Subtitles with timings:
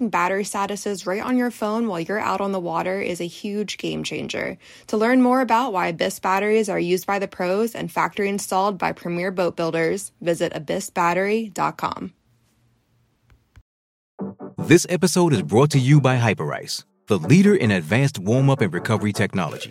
[0.00, 3.78] battery statuses right on your phone while you're out on the water is a huge
[3.78, 4.58] game changer.
[4.88, 8.78] To learn more about why Abyss batteries are used by the pros and factory installed
[8.78, 12.12] by premier boat builders, visit abyssbattery.com.
[14.58, 18.72] This episode is brought to you by Hyperice, the leader in advanced warm up and
[18.72, 19.70] recovery technology.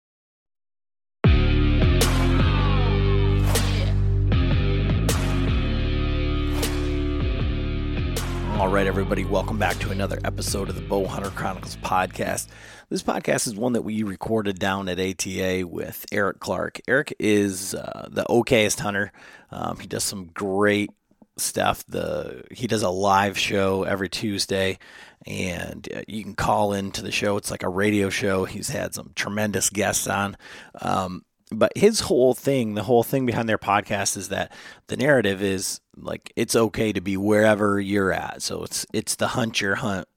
[8.71, 12.47] right, everybody, welcome back to another episode of the Bow Hunter Chronicles podcast.
[12.87, 16.79] This podcast is one that we recorded down at ATA with Eric Clark.
[16.87, 19.11] Eric is uh, the okayest hunter.
[19.51, 20.89] Um, he does some great
[21.35, 21.83] stuff.
[21.87, 24.79] The he does a live show every Tuesday,
[25.27, 27.35] and uh, you can call into the show.
[27.35, 28.45] It's like a radio show.
[28.45, 30.37] He's had some tremendous guests on.
[30.81, 34.53] Um, but his whole thing, the whole thing behind their podcast is that
[34.87, 38.41] the narrative is like it's okay to be wherever you're at.
[38.41, 40.07] So it's it's the hunt your hunt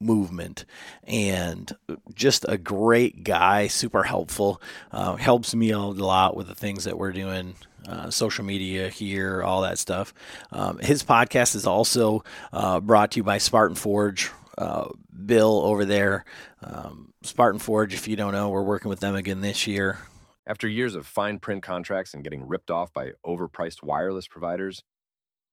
[0.00, 0.64] movement.
[1.04, 1.72] And
[2.14, 4.60] just a great guy super helpful
[4.92, 7.54] uh, helps me a lot with the things that we're doing
[7.88, 10.12] uh, social media here all that stuff.
[10.52, 14.88] Um, his podcast is also uh, brought to you by spartan forge uh,
[15.26, 16.24] bill over there.
[16.62, 19.98] Um, spartan forge if you don't know we're working with them again this year.
[20.46, 24.82] After years of fine print contracts and getting ripped off by overpriced wireless providers,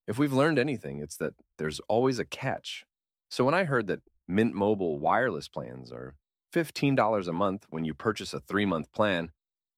[0.08, 2.86] if we've learned anything, it's that there's always a catch.
[3.28, 6.14] So when I heard that Mint Mobile wireless plans are
[6.52, 9.30] $15 a month when you purchase a three month plan,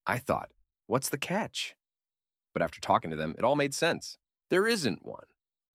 [0.07, 0.51] I thought,
[0.87, 1.75] what's the catch?
[2.55, 4.19] But after talking to them, it all made sense.
[4.51, 5.25] There isn't one.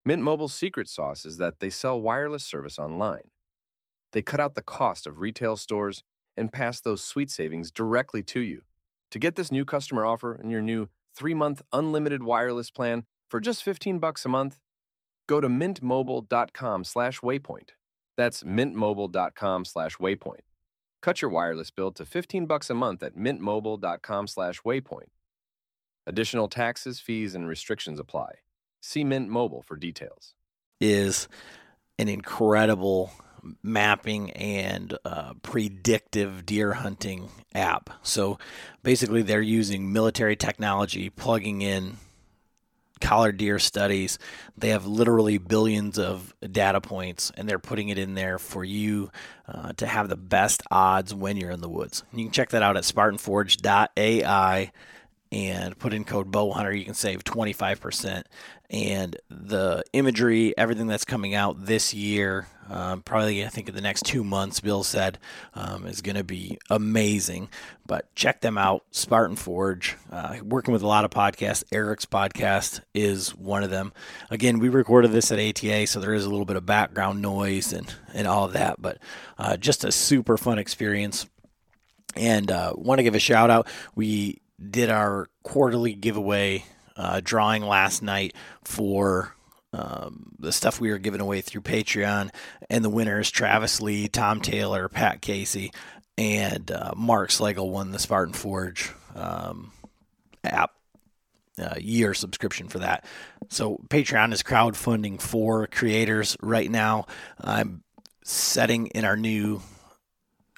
[0.06, 3.32] Mint Mobile's secret sauce is that they sell wireless service online.
[4.14, 6.04] They cut out the cost of retail stores
[6.38, 8.62] and pass those sweet savings directly to you.
[9.12, 10.88] To get this new customer offer and your new
[11.18, 14.62] 3-month unlimited wireless plan for just 15 bucks a month,
[15.28, 17.72] go to mintmobile.com slash waypoint.
[18.16, 20.46] That's mintmobile.com slash waypoint.
[21.01, 25.09] Cut your wireless bill to 15 bucks a month at mintmobile.com slash waypoint.
[26.07, 28.35] Additional taxes, fees and restrictions apply.
[28.81, 30.34] See Mint Mobile for details.
[30.79, 31.28] Is
[32.00, 33.12] an incredible
[33.62, 37.90] mapping and uh, predictive deer hunting app.
[38.01, 38.40] So
[38.81, 41.97] basically, they're using military technology, plugging in
[43.00, 44.17] collared deer studies.
[44.57, 49.11] They have literally billions of data points, and they're putting it in there for you
[49.47, 52.03] uh, to have the best odds when you're in the woods.
[52.13, 54.72] You can check that out at SpartanForge.ai
[55.31, 58.24] and put in code bowhunter you can save 25%
[58.69, 63.81] and the imagery everything that's coming out this year um, probably I think in the
[63.81, 65.19] next two months, Bill said,
[65.53, 67.50] um, is going to be amazing.
[67.86, 69.96] But check them out, Spartan Forge.
[70.12, 71.63] Uh, working with a lot of podcasts.
[71.72, 73.94] Eric's podcast is one of them.
[74.31, 77.72] Again, we recorded this at ATA, so there is a little bit of background noise
[77.72, 78.97] and, and all of that, but
[79.38, 81.28] uh, just a super fun experience.
[82.16, 83.68] And uh, want to give a shout out.
[83.94, 88.34] We did our quarterly giveaway uh, drawing last night
[88.64, 89.36] for
[89.74, 92.30] um, the stuff we are giving away through Patreon,
[92.70, 95.72] and the winners Travis Lee, Tom Taylor, Pat Casey,
[96.18, 99.74] and uh, Mark Slagle won the Spartan Forge um,
[100.44, 100.72] app
[101.62, 103.06] uh, year subscription for that.
[103.50, 107.08] So Patreon is crowdfunding for creators right now.
[107.40, 107.84] I'm
[108.24, 109.62] setting in our new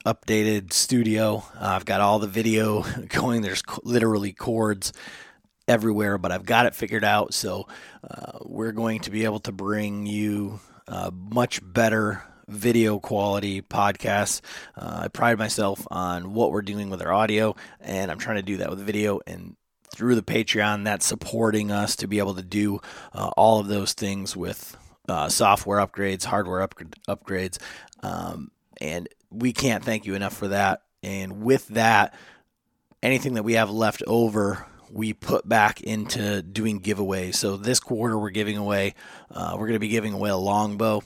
[0.07, 1.44] updated studio.
[1.56, 3.42] Uh, I've got all the video going.
[3.42, 4.94] There's literally cords
[5.68, 7.33] everywhere, but I've got it figured out.
[7.33, 7.68] So
[8.09, 14.39] uh, we're going to be able to bring you uh, much better video quality podcasts.
[14.77, 18.44] Uh, I pride myself on what we're doing with our audio, and I'm trying to
[18.44, 19.57] do that with video and
[19.94, 22.80] through the Patreon that's supporting us to be able to do
[23.13, 24.77] uh, all of those things with
[25.09, 26.75] uh, software upgrades, hardware up-
[27.09, 27.57] upgrades,
[28.04, 30.84] um, and we can't thank you enough for that.
[31.04, 32.14] And with that,
[33.04, 37.36] anything that we have left over we put back into doing giveaways.
[37.36, 38.96] So this quarter, we're giving away,
[39.32, 41.04] uh, we're going to be giving away a longbow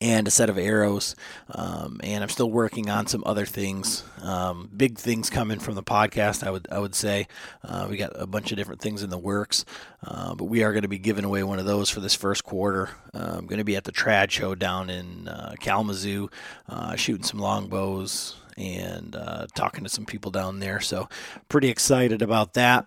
[0.00, 1.14] and a set of arrows.
[1.50, 4.02] Um, and I'm still working on some other things.
[4.22, 6.46] Um, big things coming from the podcast.
[6.46, 7.26] I would I would say
[7.62, 9.64] uh, we got a bunch of different things in the works,
[10.04, 12.44] uh, but we are going to be giving away one of those for this first
[12.44, 12.90] quarter.
[13.14, 16.30] Uh, I'm going to be at the Trad Show down in uh, Kalamazoo,
[16.68, 20.80] uh, shooting some longbows and uh, talking to some people down there.
[20.80, 21.08] So
[21.48, 22.86] pretty excited about that.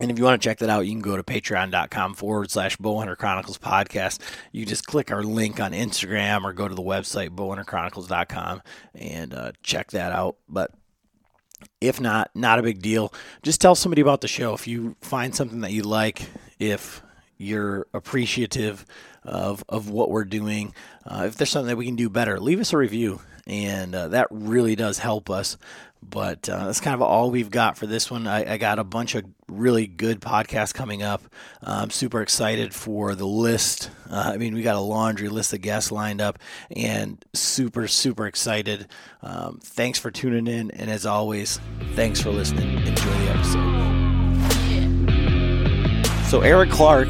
[0.00, 2.76] And if you want to check that out, you can go to patreon.com forward slash
[2.78, 4.18] Bowhunter Chronicles podcast.
[4.50, 8.62] You just click our link on Instagram or go to the website, bowhunterchronicles.com,
[8.96, 10.36] and uh, check that out.
[10.48, 10.72] But
[11.80, 13.12] if not, not a big deal.
[13.44, 14.52] Just tell somebody about the show.
[14.52, 16.22] If you find something that you like,
[16.58, 17.00] if
[17.38, 18.84] you're appreciative
[19.22, 20.74] of, of what we're doing,
[21.06, 23.20] uh, if there's something that we can do better, leave us a review.
[23.46, 25.56] And uh, that really does help us.
[26.08, 28.26] But uh, that's kind of all we've got for this one.
[28.26, 31.22] I, I got a bunch of really good podcasts coming up.
[31.62, 33.90] Uh, I'm super excited for the list.
[34.10, 36.38] Uh, I mean, we got a laundry list of guests lined up
[36.70, 38.86] and super, super excited.
[39.22, 40.70] Um, thanks for tuning in.
[40.70, 41.60] And as always,
[41.94, 42.78] thanks for listening.
[42.86, 43.74] Enjoy the episode.
[46.26, 47.08] So, Eric Clark,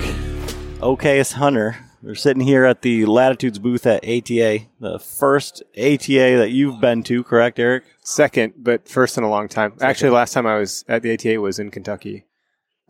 [0.81, 6.51] okayest hunter, we're sitting here at the Latitudes booth at ATA, the first ATA that
[6.51, 7.85] you've been to, correct, Eric?
[8.03, 9.73] Second, but first in a long time.
[9.81, 12.25] Actually, last time I was at the ATA was in Kentucky,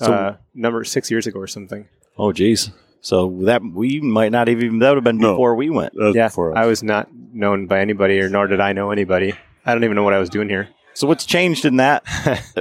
[0.00, 1.86] So- uh, number six years ago or something.
[2.18, 2.70] Oh, geez.
[3.00, 5.32] So that we might not even that would have been No.
[5.32, 5.92] before we went.
[6.00, 6.56] Uh, yeah, for.
[6.56, 9.34] I was not known by anybody, or nor did I know anybody.
[9.66, 10.68] I don't even know what I was doing here.
[10.94, 12.02] So what's changed in that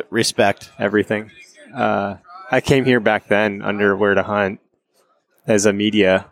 [0.09, 0.69] respect?
[0.77, 1.31] Everything.
[1.73, 2.15] Uh,
[2.51, 4.59] I came here back then under Where to Hunt
[5.47, 6.25] as a media,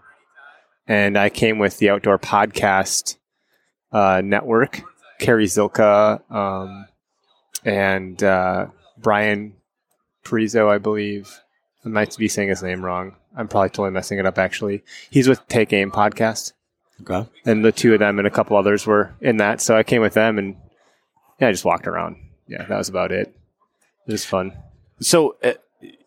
[0.88, 3.18] and I came with the Outdoor Podcast
[3.92, 4.82] uh, Network.
[5.20, 6.88] Carrie Zilka um,
[7.64, 8.68] and uh,
[8.98, 9.54] Brian
[10.26, 11.40] Parizo, I believe.
[11.86, 13.16] I might be saying his name wrong.
[13.36, 14.38] I'm probably totally messing it up.
[14.40, 16.54] Actually, he's with Take Aim Podcast,
[17.02, 17.30] Okay.
[17.46, 19.62] and the two of them and a couple others were in that.
[19.62, 20.56] So I came with them, and
[21.40, 22.18] yeah, I just walked around.
[22.48, 23.34] Yeah, that was about it.
[24.08, 24.54] It was fun.
[25.02, 25.54] So uh,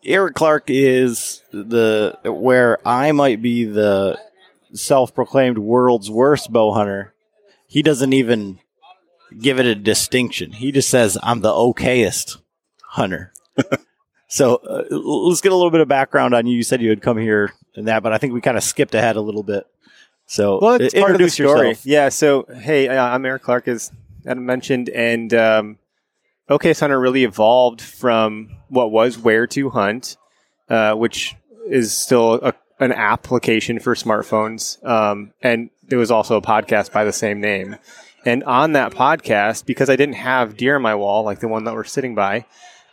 [0.03, 4.19] Eric Clark is the where I might be the
[4.75, 7.13] self-proclaimed world's worst bow hunter.
[7.67, 8.59] He doesn't even
[9.39, 10.51] give it a distinction.
[10.53, 12.37] He just says I'm the okayest
[12.81, 13.33] hunter.
[14.27, 16.57] so uh, let's get a little bit of background on you.
[16.57, 18.95] You said you had come here and that, but I think we kind of skipped
[18.95, 19.65] ahead a little bit.
[20.27, 21.69] So Well, it's part of the story.
[21.69, 21.85] yourself.
[21.85, 22.09] Yeah.
[22.09, 23.91] So, hey, uh, I'm Eric Clark, as
[24.25, 25.77] Adam mentioned, and um,
[26.49, 30.17] Hunter really evolved from what was Where to Hunt,
[30.69, 31.35] uh, which
[31.67, 37.03] is still a, an application for smartphones, um, and there was also a podcast by
[37.03, 37.77] the same name.
[38.25, 41.63] And on that podcast, because I didn't have deer on my wall like the one
[41.65, 42.45] that we're sitting by,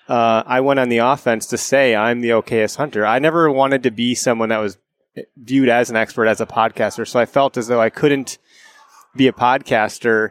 [0.09, 3.07] uh, I went on the offense to say I'm the okayest hunter.
[3.07, 4.77] I never wanted to be someone that was
[5.37, 7.07] viewed as an expert as a podcaster.
[7.07, 8.39] So I felt as though I couldn't
[9.17, 10.31] be a podcaster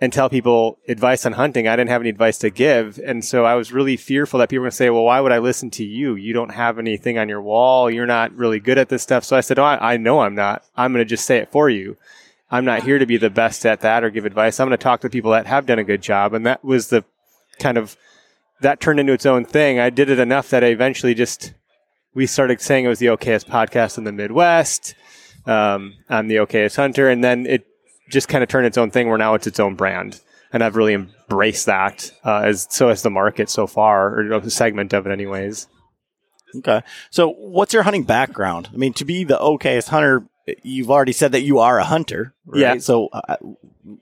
[0.00, 1.66] and tell people advice on hunting.
[1.66, 3.00] I didn't have any advice to give.
[3.04, 5.32] And so I was really fearful that people were going to say, well, why would
[5.32, 6.14] I listen to you?
[6.14, 7.90] You don't have anything on your wall.
[7.90, 9.24] You're not really good at this stuff.
[9.24, 10.64] So I said, oh, I, I know I'm not.
[10.76, 11.96] I'm going to just say it for you.
[12.50, 14.60] I'm not here to be the best at that or give advice.
[14.60, 16.34] I'm going to talk to people that have done a good job.
[16.34, 17.04] And that was the
[17.58, 17.96] kind of,
[18.60, 19.80] that turned into its own thing.
[19.80, 21.54] I did it enough that I eventually just
[22.16, 24.94] we started saying it was the okayest podcast in the Midwest.
[25.44, 27.66] Um, I'm the okayest hunter, and then it
[28.10, 29.08] just kind of turned its own thing.
[29.08, 30.20] Where now it's its own brand,
[30.52, 34.50] and I've really embraced that uh, as so as the market so far, or a
[34.50, 35.68] segment of it, anyways.
[36.56, 36.82] Okay.
[37.10, 38.70] So, what's your hunting background?
[38.72, 40.26] I mean, to be the okayest hunter,
[40.62, 42.60] you've already said that you are a hunter, right?
[42.60, 42.78] Yeah.
[42.78, 43.36] So, uh,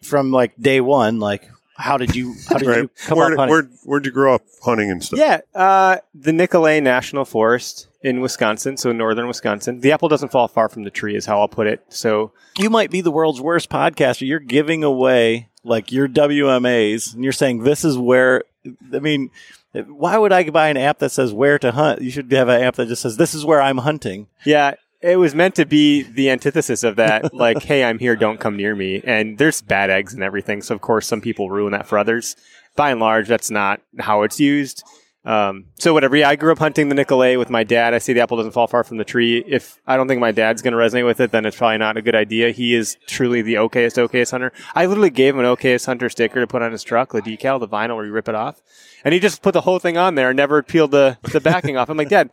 [0.03, 2.91] from like day one, like, how did you how did you right.
[3.07, 3.53] come Where, up hunting?
[3.53, 5.19] where, where'd you grow up hunting and stuff?
[5.19, 9.81] Yeah, uh, the Nicolet National Forest in Wisconsin, so northern Wisconsin.
[9.81, 11.83] The apple doesn't fall far from the tree, is how I'll put it.
[11.89, 14.27] So you might be the world's worst podcaster.
[14.27, 18.45] You're giving away like your WMAs, and you're saying this is where.
[18.93, 19.31] I mean,
[19.73, 22.03] why would I buy an app that says where to hunt?
[22.03, 24.29] You should have an app that just says this is where I'm hunting.
[24.45, 27.33] Yeah, it was meant to be the antithesis of that.
[27.35, 29.01] like, hey, I'm here, don't come near me.
[29.03, 30.61] And there's bad eggs and everything.
[30.61, 32.37] So, of course, some people ruin that for others.
[32.77, 34.83] By and large, that's not how it's used.
[35.25, 36.17] Um, so whatever.
[36.17, 37.95] Yeah, I grew up hunting the Nicolet with my dad.
[37.95, 39.43] I say the apple doesn't fall far from the tree.
[39.47, 41.97] If I don't think my dad's going to resonate with it, then it's probably not
[41.97, 42.51] a good idea.
[42.51, 44.53] He is truly the okayest, okayest hunter.
[44.75, 47.59] I literally gave him an okayest hunter sticker to put on his truck, the decal,
[47.59, 48.61] the vinyl where you rip it off.
[49.03, 51.77] And he just put the whole thing on there and never peeled the, the backing
[51.79, 51.89] off.
[51.89, 52.31] I'm like, Dad,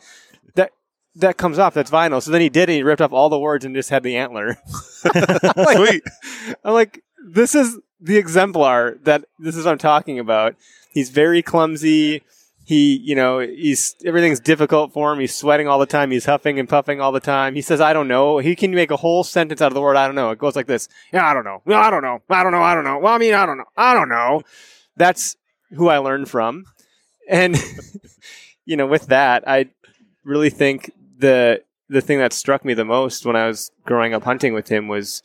[0.56, 0.72] that,
[1.16, 1.74] that comes off.
[1.74, 2.22] That's vinyl.
[2.22, 2.74] So then he did it.
[2.74, 4.58] He ripped off all the words and just had the antler.
[4.66, 6.04] Sweet.
[6.66, 10.56] I'm like, this is the exemplar that this is what I'm talking about.
[10.92, 12.24] He's very clumsy.
[12.64, 15.20] He, you know, he's everything's difficult for him.
[15.20, 16.12] He's sweating all the time.
[16.12, 17.56] He's huffing and puffing all the time.
[17.56, 19.98] He says, "I don't know." He can make a whole sentence out of the word
[19.98, 21.62] "I don't know." It goes like this: "Yeah, I don't know.
[21.66, 22.22] No, I don't know.
[22.30, 22.62] I don't know.
[22.62, 23.00] I don't know.
[23.00, 23.66] Well, I mean, I don't know.
[23.76, 24.44] I don't know."
[24.96, 25.36] That's
[25.72, 26.66] who I learned from,
[27.28, 27.56] and
[28.66, 29.70] you know, with that, I
[30.24, 34.24] really think the the thing that struck me the most when I was growing up
[34.24, 35.24] hunting with him was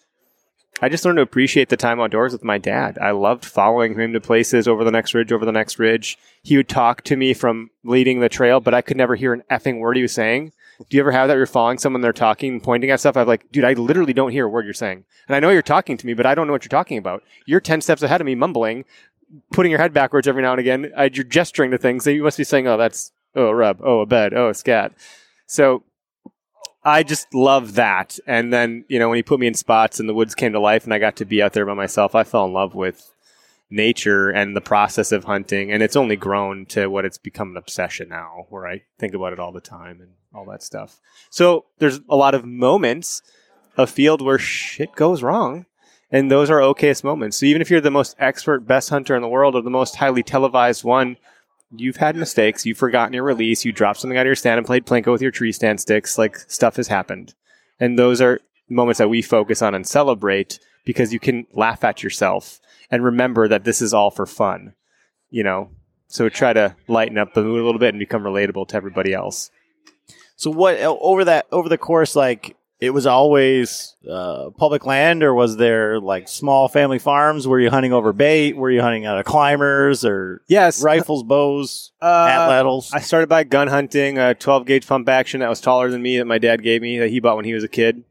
[0.82, 2.98] I just learned to appreciate the time outdoors with my dad.
[3.00, 6.18] I loved following him to places over the next ridge, over the next ridge.
[6.42, 9.42] He would talk to me from leading the trail, but I could never hear an
[9.50, 10.52] effing word he was saying.
[10.90, 11.36] Do you ever have that?
[11.38, 13.16] You're following someone, they're talking and pointing at stuff.
[13.16, 15.04] I'm like, dude, I literally don't hear a word you're saying.
[15.26, 17.22] And I know you're talking to me, but I don't know what you're talking about.
[17.46, 18.84] You're 10 steps ahead of me, mumbling,
[19.52, 20.92] putting your head backwards every now and again.
[20.94, 22.04] I, you're gesturing to things.
[22.04, 24.54] So you must be saying, oh, that's, oh, a rub, oh, a bed, oh, a
[24.54, 24.92] scat.
[25.46, 25.84] So
[26.86, 28.16] I just love that.
[28.28, 30.60] And then, you know, when he put me in spots and the woods came to
[30.60, 33.12] life and I got to be out there by myself, I fell in love with
[33.68, 35.72] nature and the process of hunting.
[35.72, 39.32] And it's only grown to what it's become an obsession now, where I think about
[39.32, 41.00] it all the time and all that stuff.
[41.28, 43.20] So there's a lot of moments
[43.76, 45.66] of field where shit goes wrong.
[46.12, 47.38] And those are okayest moments.
[47.38, 49.96] So even if you're the most expert, best hunter in the world or the most
[49.96, 51.16] highly televised one,
[51.70, 52.66] you've had mistakes.
[52.66, 53.64] You've forgotten your release.
[53.64, 56.18] You dropped something out of your stand and played Plinko with your tree stand sticks.
[56.18, 57.34] Like stuff has happened.
[57.78, 62.02] And those are moments that we focus on and celebrate because you can laugh at
[62.02, 64.74] yourself and remember that this is all for fun,
[65.30, 65.70] you know?
[66.08, 69.12] So try to lighten up the mood a little bit and become relatable to everybody
[69.12, 69.50] else.
[70.36, 75.32] So what over that over the course like it was always uh, public land, or
[75.34, 77.48] was there like small family farms?
[77.48, 78.54] Were you hunting over bait?
[78.56, 80.82] Were you hunting out of climbers or Yes.
[80.82, 82.90] rifles, bows, Uh, atlatls?
[82.92, 86.18] I started by gun hunting, a 12 gauge pump action that was taller than me
[86.18, 88.04] that my dad gave me that he bought when he was a kid.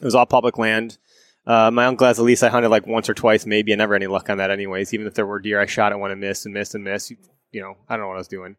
[0.00, 0.98] It was all public land.
[1.46, 3.72] Uh, my uncle has a lease I hunted like once or twice, maybe.
[3.72, 4.92] I never had any luck on that, anyways.
[4.92, 7.10] Even if there were deer, I shot at one and missed and missed and missed.
[7.10, 7.16] You,
[7.52, 8.56] you know, I don't know what I was doing.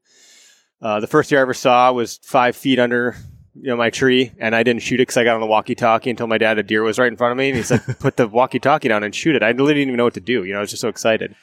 [0.82, 3.16] Uh, the first deer I ever saw was five feet under
[3.56, 6.10] you know my tree, and I didn't shoot it because I got on the walkie-talkie
[6.10, 8.18] until my dad a deer was right in front of me, and he said, "Put
[8.18, 10.44] the walkie-talkie down and shoot it." I literally didn't even know what to do.
[10.44, 11.36] You know, I was just so excited.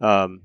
[0.00, 0.42] Um,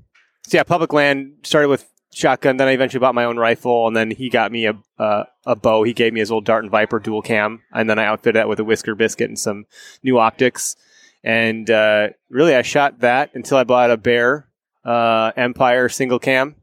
[0.47, 2.57] so yeah, public land started with shotgun.
[2.57, 5.55] Then I eventually bought my own rifle, and then he got me a uh, a
[5.55, 5.83] bow.
[5.83, 8.59] He gave me his old Darton Viper dual cam, and then I outfitted that with
[8.59, 9.65] a whisker biscuit and some
[10.03, 10.75] new optics.
[11.23, 14.47] And uh, really, I shot that until I bought a Bear
[14.83, 16.55] uh, Empire single cam,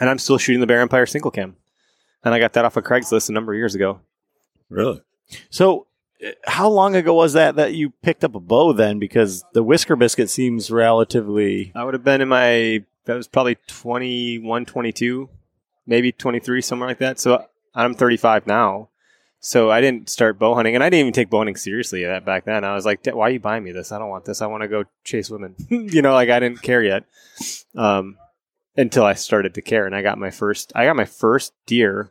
[0.00, 1.56] and I'm still shooting the Bear Empire single cam.
[2.24, 4.00] And I got that off of Craigslist a number of years ago.
[4.68, 5.02] Really?
[5.48, 5.86] so
[6.24, 8.98] uh, how long ago was that that you picked up a bow then?
[8.98, 11.72] Because the whisker biscuit seems relatively.
[11.74, 15.28] I would have been in my that was probably 21, 22,
[15.86, 17.18] maybe 23, somewhere like that.
[17.18, 18.88] So I'm 35 now.
[19.42, 22.26] So I didn't start bow hunting, and I didn't even take bow hunting seriously that
[22.26, 22.62] back then.
[22.62, 23.90] I was like, "Why are you buying me this?
[23.90, 24.42] I don't want this.
[24.42, 27.04] I want to go chase women." you know, like I didn't care yet
[27.74, 28.18] um,
[28.80, 30.72] until I started to care, and I got my first.
[30.74, 32.10] I got my first deer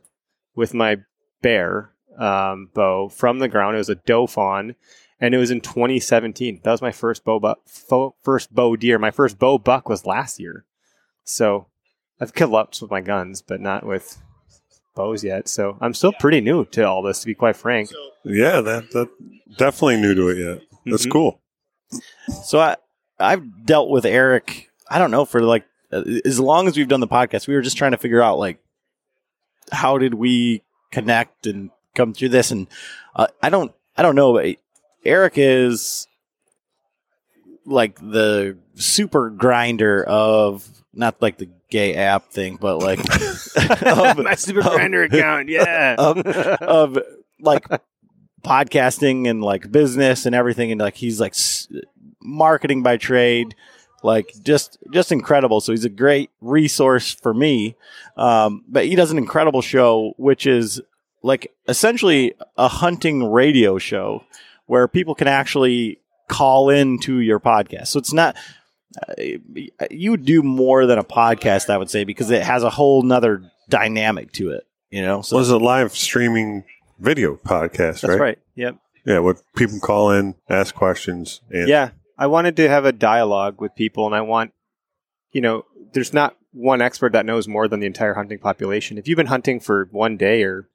[0.54, 0.98] with my
[1.42, 3.74] bear um, bow from the ground.
[3.76, 4.74] It was a doe fawn,
[5.20, 6.60] and it was in 2017.
[6.62, 8.98] That was my first bow, bu- fo- first bow deer.
[8.98, 10.64] My first bow buck was last year.
[11.24, 11.66] So
[12.20, 14.18] I've killed lots with my guns, but not with
[14.94, 15.48] bows yet.
[15.48, 17.90] So I'm still pretty new to all this, to be quite frank.
[18.24, 19.08] Yeah, that that
[19.56, 20.62] definitely new to it yet.
[20.86, 21.10] That's Mhm.
[21.12, 21.40] cool.
[22.44, 22.76] So I
[23.18, 24.68] I've dealt with Eric.
[24.90, 27.76] I don't know for like as long as we've done the podcast, we were just
[27.76, 28.58] trying to figure out like
[29.72, 32.50] how did we connect and come through this.
[32.50, 32.66] And
[33.16, 34.32] uh, I don't I don't know.
[34.34, 34.56] But
[35.04, 36.06] Eric is
[37.66, 42.98] like the super grinder of not like the gay app thing, but like
[43.86, 45.94] of- my super of- grinder account, yeah.
[45.98, 46.98] of, of
[47.40, 47.66] like
[48.42, 51.68] podcasting and like business and everything and like he's like s-
[52.22, 53.54] marketing by trade
[54.02, 57.76] like just just incredible so he's a great resource for me
[58.16, 60.80] um, but he does an incredible show which is
[61.22, 64.24] like essentially a hunting radio show
[64.66, 68.36] where people can actually call into your podcast so it's not
[69.08, 69.24] uh,
[69.90, 73.42] you do more than a podcast i would say because it has a whole nother
[73.68, 76.64] dynamic to it you know so was a live streaming
[77.00, 78.20] video podcast, That's right?
[78.20, 78.38] right.
[78.54, 78.76] Yep.
[79.06, 81.90] Yeah, what people call in, ask questions, and Yeah.
[82.20, 84.52] I wanted to have a dialogue with people, and I want,
[85.32, 88.98] you know, there's not one expert that knows more than the entire hunting population.
[88.98, 90.68] If you've been hunting for one day or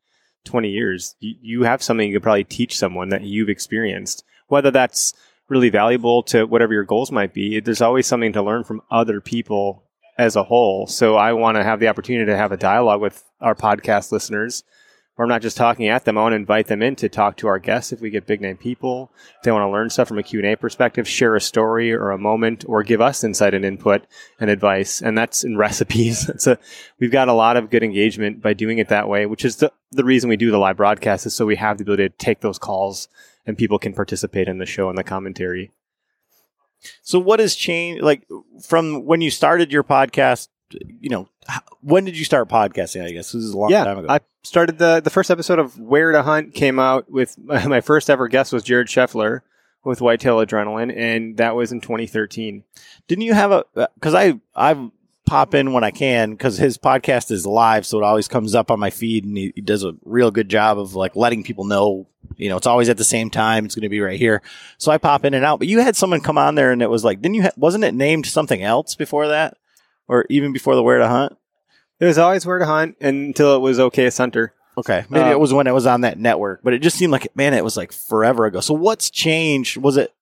[0.45, 4.23] 20 years, you, you have something you could probably teach someone that you've experienced.
[4.47, 5.13] Whether that's
[5.47, 9.21] really valuable to whatever your goals might be, there's always something to learn from other
[9.21, 9.83] people
[10.17, 10.87] as a whole.
[10.87, 14.63] So I want to have the opportunity to have a dialogue with our podcast listeners
[15.17, 16.17] or I'm not just talking at them.
[16.17, 18.41] I want to invite them in to talk to our guests if we get big
[18.41, 19.11] name people.
[19.37, 22.17] If they want to learn stuff from a Q&A perspective, share a story or a
[22.17, 24.05] moment or give us insight and input
[24.39, 25.01] and advice.
[25.01, 26.27] And that's in recipes.
[26.27, 26.59] It's a,
[26.99, 29.71] we've got a lot of good engagement by doing it that way, which is the,
[29.91, 32.41] the reason we do the live broadcast is so we have the ability to take
[32.41, 33.07] those calls
[33.45, 35.71] and people can participate in the show and the commentary.
[37.01, 38.27] So what has changed like
[38.61, 41.29] from when you started your podcast, you know,
[41.81, 43.05] when did you start podcasting?
[43.05, 44.07] I guess this is a long time ago.
[44.09, 48.09] I started the the first episode of Where to Hunt came out with my first
[48.09, 49.41] ever guest was Jared Scheffler
[49.83, 52.63] with Whitetail Adrenaline, and that was in 2013.
[53.07, 54.89] Didn't you have a uh, because I I
[55.25, 58.71] pop in when I can because his podcast is live, so it always comes up
[58.71, 61.65] on my feed, and he, he does a real good job of like letting people
[61.65, 62.07] know.
[62.37, 63.65] You know, it's always at the same time.
[63.65, 64.41] It's going to be right here,
[64.77, 65.59] so I pop in and out.
[65.59, 67.43] But you had someone come on there, and it was like, didn't you?
[67.43, 69.57] Ha- wasn't it named something else before that,
[70.07, 71.37] or even before the Where to Hunt?
[71.99, 74.53] It was always Where to Hunt until it was Okayest Hunter.
[74.77, 77.11] Okay, maybe Uh, it was when it was on that network, but it just seemed
[77.11, 78.59] like man, it was like forever ago.
[78.59, 79.77] So what's changed?
[79.77, 80.13] Was it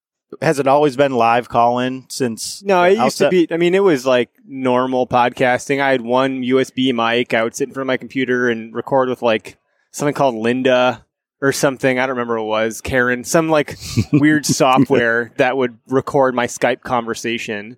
[0.42, 2.62] has it always been live call in since?
[2.64, 3.48] No, the it used to be.
[3.52, 5.80] I mean, it was like normal podcasting.
[5.82, 7.34] I had one USB mic.
[7.34, 9.58] I would sit in front of my computer and record with like
[9.92, 11.06] something called Linda
[11.42, 11.98] or something.
[12.00, 12.82] I don't remember what it was.
[12.82, 13.78] Karen, some like
[14.12, 17.78] weird software that would record my Skype conversation.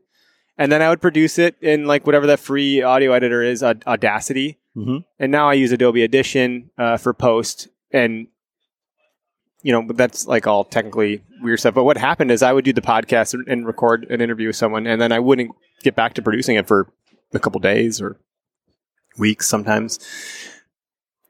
[0.57, 3.83] And then I would produce it in like whatever that free audio editor is, Aud-
[3.85, 4.57] Audacity.
[4.75, 5.03] Mhm.
[5.19, 7.67] And now I use Adobe Audition uh, for post.
[7.91, 8.27] And,
[9.61, 11.73] you know, but that's like all technically weird stuff.
[11.75, 14.55] But what happened is I would do the podcast and- and record an interview with
[14.55, 15.51] someone, and then I wouldn't
[15.83, 16.87] get back to producing it for
[17.33, 18.17] a couple days or
[19.17, 19.99] weeks sometimes.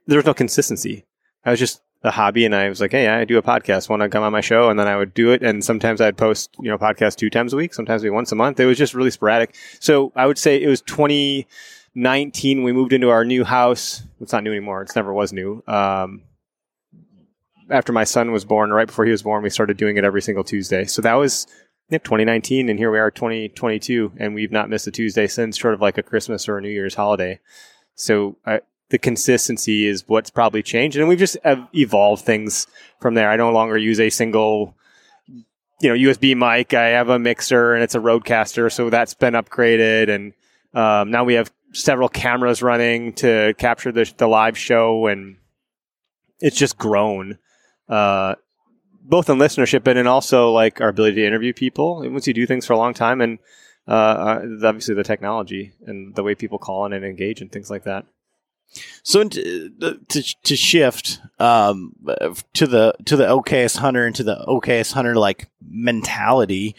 [0.06, 1.04] There was no consistency.
[1.44, 3.88] I was just a hobby, and I was like, "Hey, I do a podcast.
[3.88, 6.16] Want to come on my show?" And then I would do it, and sometimes I'd
[6.16, 8.60] post, you know, podcast two times a week, sometimes maybe once a month.
[8.60, 9.54] It was just really sporadic.
[9.80, 14.02] So I would say it was 2019 we moved into our new house.
[14.20, 14.82] It's not new anymore.
[14.82, 15.62] It's never was new.
[15.66, 16.22] Um,
[17.70, 20.22] after my son was born, right before he was born, we started doing it every
[20.22, 20.84] single Tuesday.
[20.84, 21.46] So that was
[21.88, 25.74] yeah, 2019, and here we are, 2022, and we've not missed a Tuesday since, sort
[25.74, 27.38] of like a Christmas or a New Year's holiday.
[27.94, 32.66] So I, the consistency is what's probably changed, and we've just evolved things
[33.00, 33.30] from there.
[33.30, 34.76] I no longer use a single,
[35.80, 36.74] you know, USB mic.
[36.74, 40.32] I have a mixer, and it's a RodeCaster, so that's been upgraded, and
[40.74, 45.36] um, now we have several cameras running to capture the the live show, and
[46.40, 47.38] it's just grown.
[47.88, 48.34] Uh,
[49.02, 52.02] both in listenership and in also like our ability to interview people.
[52.02, 53.38] And once you do things for a long time, and
[53.88, 57.70] uh, uh, obviously the technology and the way people call in and engage and things
[57.70, 58.04] like that.
[59.02, 59.70] So to,
[60.08, 61.94] to to shift um,
[62.54, 66.76] to the to the okayest hunter and to the okayest hunter like mentality,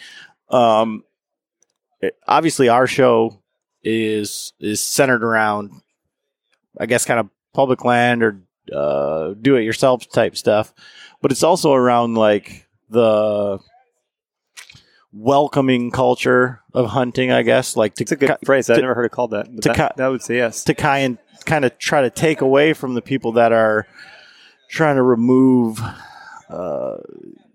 [0.50, 1.04] um,
[2.28, 3.42] obviously our show
[3.84, 5.72] is is centered around,
[6.80, 8.42] I guess, kind of public land or
[8.74, 10.74] uh, do it yourself type stuff,
[11.22, 13.60] but it's also around like the
[15.14, 17.32] welcoming culture of hunting.
[17.32, 18.70] I guess like to It's a good phrase.
[18.70, 19.46] I've to- never heard it called that.
[19.62, 20.64] To that, that would say yes.
[20.66, 23.88] to kind kind of try to take away from the people that are
[24.70, 25.82] trying to remove
[26.50, 26.98] uh,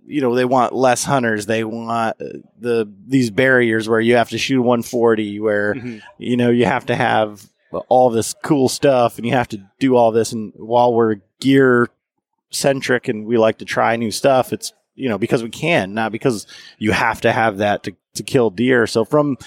[0.06, 1.46] you know they want less hunters.
[1.46, 2.24] They want uh,
[2.58, 6.02] the these barriers where you have to shoot 140 where Mhm.
[6.18, 7.46] you know you have to have
[7.88, 10.32] all this cool stuff and you have to do all this.
[10.32, 11.88] And while we're gear
[12.50, 16.12] centric and we like to try new stuff it's you know because we can not
[16.12, 16.46] because
[16.78, 18.86] you have to have that to, to kill deer.
[18.86, 19.38] So from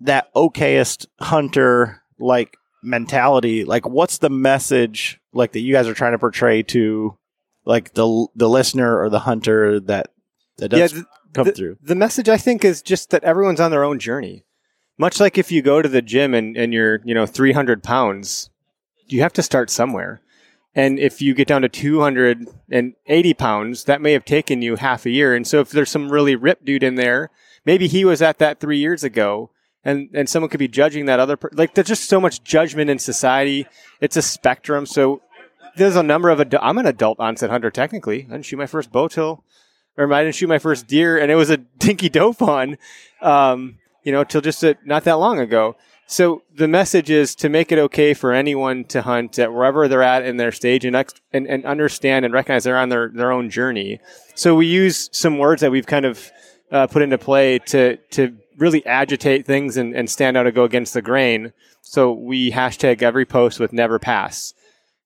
[0.00, 6.12] that okayest hunter like mentality like what's the message like that you guys are trying
[6.12, 7.16] to portray to
[7.64, 10.12] like the the listener or the hunter that
[10.58, 13.70] that does th- come the, through The message I think is just that everyone's on
[13.70, 14.44] their own journey.
[14.96, 18.50] Much like if you go to the gym and, and you're, you know, 300 pounds,
[19.06, 20.20] you have to start somewhere.
[20.74, 25.10] And if you get down to 280 pounds, that may have taken you half a
[25.10, 25.34] year.
[25.34, 27.30] And so if there's some really ripped dude in there,
[27.64, 29.50] maybe he was at that three years ago
[29.88, 32.90] and, and someone could be judging that other, per- like there's just so much judgment
[32.90, 33.66] in society.
[34.00, 34.86] It's a spectrum.
[34.86, 35.22] So
[35.76, 38.26] there's a number of, I'm an adult onset hunter technically.
[38.28, 39.44] I didn't shoot my first bow till
[39.98, 42.78] or I didn't shoot my first deer, and it was a dinky doe fawn,
[43.20, 45.76] um, you know, till just a, not that long ago.
[46.06, 50.02] So the message is to make it okay for anyone to hunt at wherever they're
[50.02, 53.30] at in their stage and, ex- and, and understand and recognize they're on their, their
[53.30, 54.00] own journey.
[54.34, 56.30] So we use some words that we've kind of
[56.72, 60.64] uh, put into play to, to really agitate things and, and stand out and go
[60.64, 61.52] against the grain.
[61.80, 64.52] So we hashtag every post with never pass.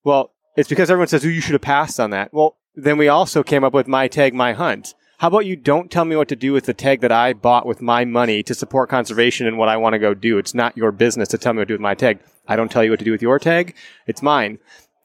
[0.05, 2.33] Well, it's because everyone says, oh, you should have passed on that.
[2.33, 4.95] Well, then we also came up with my tag, my hunt.
[5.19, 7.65] How about you don't tell me what to do with the tag that I bought
[7.65, 10.37] with my money to support conservation and what I want to go do?
[10.37, 12.19] It's not your business to tell me what to do with my tag.
[12.49, 13.77] I don't tell you what to do with your tag.
[14.09, 14.59] It's mine.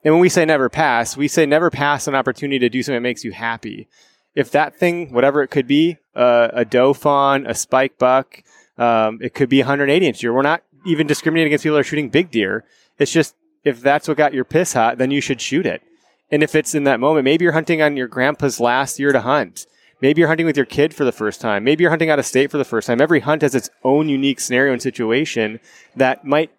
[0.04, 2.96] And when we say never pass, we say never pass an opportunity to do something
[2.96, 3.88] that makes you happy.
[4.34, 8.42] If that thing, whatever it could be, uh, a doe fawn, a spike buck,
[8.76, 10.32] um, it could be 180 inch deer.
[10.32, 12.64] We're not even discriminating against people that are shooting big deer.
[12.98, 15.82] It's just if that's what got your piss hot, then you should shoot it.
[16.30, 19.20] And if it's in that moment, maybe you're hunting on your grandpa's last year to
[19.20, 19.66] hunt.
[20.00, 21.64] Maybe you're hunting with your kid for the first time.
[21.64, 23.00] Maybe you're hunting out of state for the first time.
[23.00, 25.58] Every hunt has its own unique scenario and situation
[25.96, 26.52] that might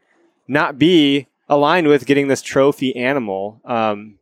[0.48, 3.62] not be aligned with getting this trophy animal.
[3.64, 4.20] Um,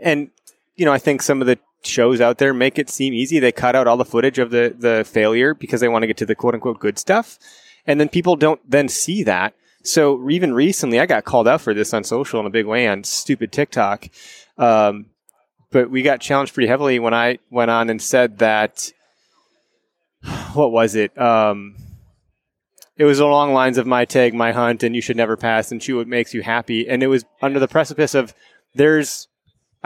[0.00, 0.30] and
[0.74, 3.38] you know, I think some of the shows out there make it seem easy.
[3.38, 6.16] They cut out all the footage of the the failure because they want to get
[6.18, 7.38] to the quote unquote good stuff,
[7.86, 9.54] and then people don't then see that.
[9.82, 12.88] So even recently, I got called out for this on social in a big way
[12.88, 14.08] on stupid TikTok.
[14.58, 15.06] Um,
[15.70, 18.92] but we got challenged pretty heavily when I went on and said that.
[20.54, 21.16] What was it?
[21.20, 21.76] Um,
[22.96, 25.82] it was along lines of my tag, my hunt, and you should never pass and
[25.82, 26.88] shoot what makes you happy.
[26.88, 28.34] And it was under the precipice of
[28.74, 29.28] there's,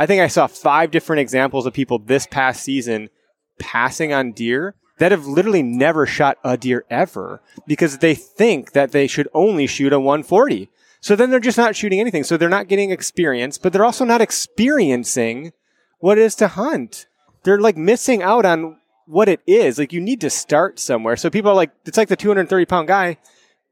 [0.00, 3.10] I think I saw five different examples of people this past season
[3.58, 8.92] passing on deer that have literally never shot a deer ever because they think that
[8.92, 10.70] they should only shoot a 140.
[11.02, 12.24] So then they're just not shooting anything.
[12.24, 15.52] So they're not getting experience, but they're also not experiencing
[15.98, 17.04] what it is to hunt.
[17.42, 19.78] They're like missing out on what it is.
[19.78, 21.18] Like you need to start somewhere.
[21.18, 23.18] So people are like, it's like the 230 pound guy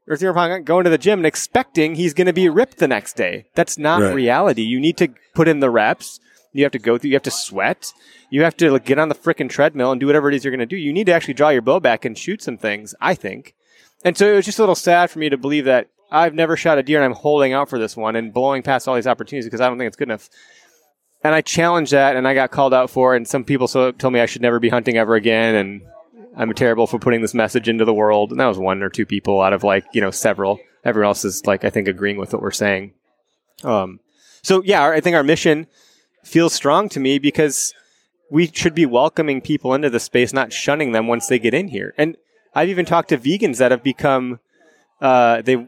[0.09, 2.87] or 300 pound going to the gym and expecting he's going to be ripped the
[2.87, 3.45] next day.
[3.55, 4.13] That's not Right.
[4.13, 4.63] reality.
[4.63, 6.19] You need to put in the reps.
[6.51, 7.93] You have to go through, you have to sweat.
[8.31, 10.51] You have to like, get on the freaking treadmill and do whatever it is you're
[10.51, 10.75] going to do.
[10.75, 13.53] You need to actually draw your bow back and shoot some things, I think.
[14.03, 16.57] And so it was just a little sad for me to believe that I've never
[16.57, 19.05] shot a deer and I'm holding out for this one and blowing past all these
[19.07, 20.29] opportunities because I don't think it's good enough.
[21.23, 23.17] And I challenged that and I got called out for it.
[23.17, 25.53] And some people so, told me I should never be hunting ever again.
[25.53, 25.81] And
[26.35, 28.31] I'm terrible for putting this message into the world.
[28.31, 30.59] And that was one or two people out of like, you know, several.
[30.85, 32.93] Everyone else is like, I think agreeing with what we're saying.
[33.63, 33.99] Um,
[34.41, 35.67] so yeah, I think our mission
[36.23, 37.73] feels strong to me because
[38.31, 41.67] we should be welcoming people into the space, not shunning them once they get in
[41.67, 41.93] here.
[41.97, 42.15] And
[42.53, 44.39] I've even talked to vegans that have become,
[45.01, 45.67] uh, they,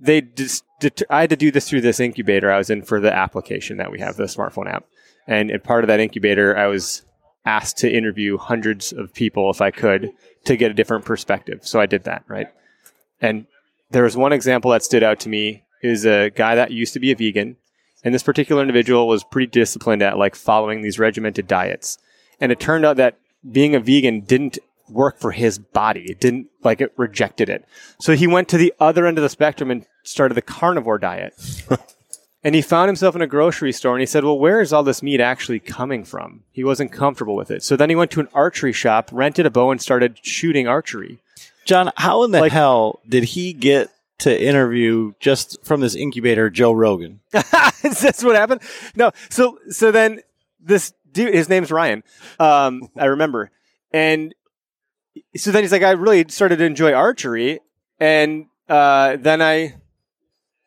[0.00, 0.64] they just,
[1.08, 3.92] I had to do this through this incubator I was in for the application that
[3.92, 4.84] we have, the smartphone app.
[5.26, 7.02] And part of that incubator, I was
[7.44, 10.10] asked to interview hundreds of people if I could
[10.44, 11.60] to get a different perspective.
[11.62, 12.48] So I did that, right?
[13.20, 13.46] And
[13.90, 17.00] there was one example that stood out to me is a guy that used to
[17.00, 17.56] be a vegan.
[18.04, 21.98] And this particular individual was pretty disciplined at like following these regimented diets.
[22.40, 23.18] And it turned out that
[23.50, 26.10] being a vegan didn't work for his body.
[26.10, 27.64] It didn't like it rejected it.
[28.00, 31.34] So he went to the other end of the spectrum and started the carnivore diet.
[32.42, 34.82] and he found himself in a grocery store and he said, Well, where is all
[34.82, 36.44] this meat actually coming from?
[36.52, 37.62] He wasn't comfortable with it.
[37.62, 41.18] So then he went to an archery shop, rented a bow, and started shooting archery.
[41.66, 46.50] John, how in the Like- hell did he get to interview just from this incubator
[46.50, 47.20] Joe Rogan?
[47.84, 48.62] is this what happened?
[48.94, 49.12] No.
[49.28, 50.20] So so then
[50.60, 52.02] this dude, his name's Ryan.
[52.38, 53.50] Um, I remember,
[53.92, 54.34] and
[55.36, 57.60] so then he's like, I really started to enjoy archery,
[57.98, 59.74] and uh, then I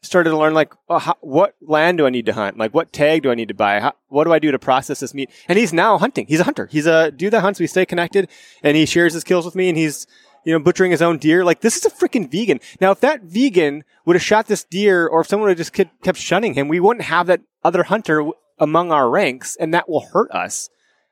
[0.03, 2.57] started to learn like how, what land do I need to hunt?
[2.57, 3.79] Like what tag do I need to buy?
[3.79, 5.29] How, what do I do to process this meat?
[5.47, 6.27] And he's now hunting.
[6.27, 6.67] He's a hunter.
[6.67, 7.59] He's a do the hunts.
[7.59, 8.29] We stay connected,
[8.61, 10.05] and he shares his kills with me, and he's
[10.45, 11.43] you know butchering his own deer.
[11.43, 12.59] Like this is a freaking vegan.
[12.79, 15.73] Now, if that vegan would have shot this deer, or if someone would have just
[16.03, 20.01] kept, shunning him, we wouldn't have that other hunter among our ranks, and that will
[20.01, 20.69] hurt us.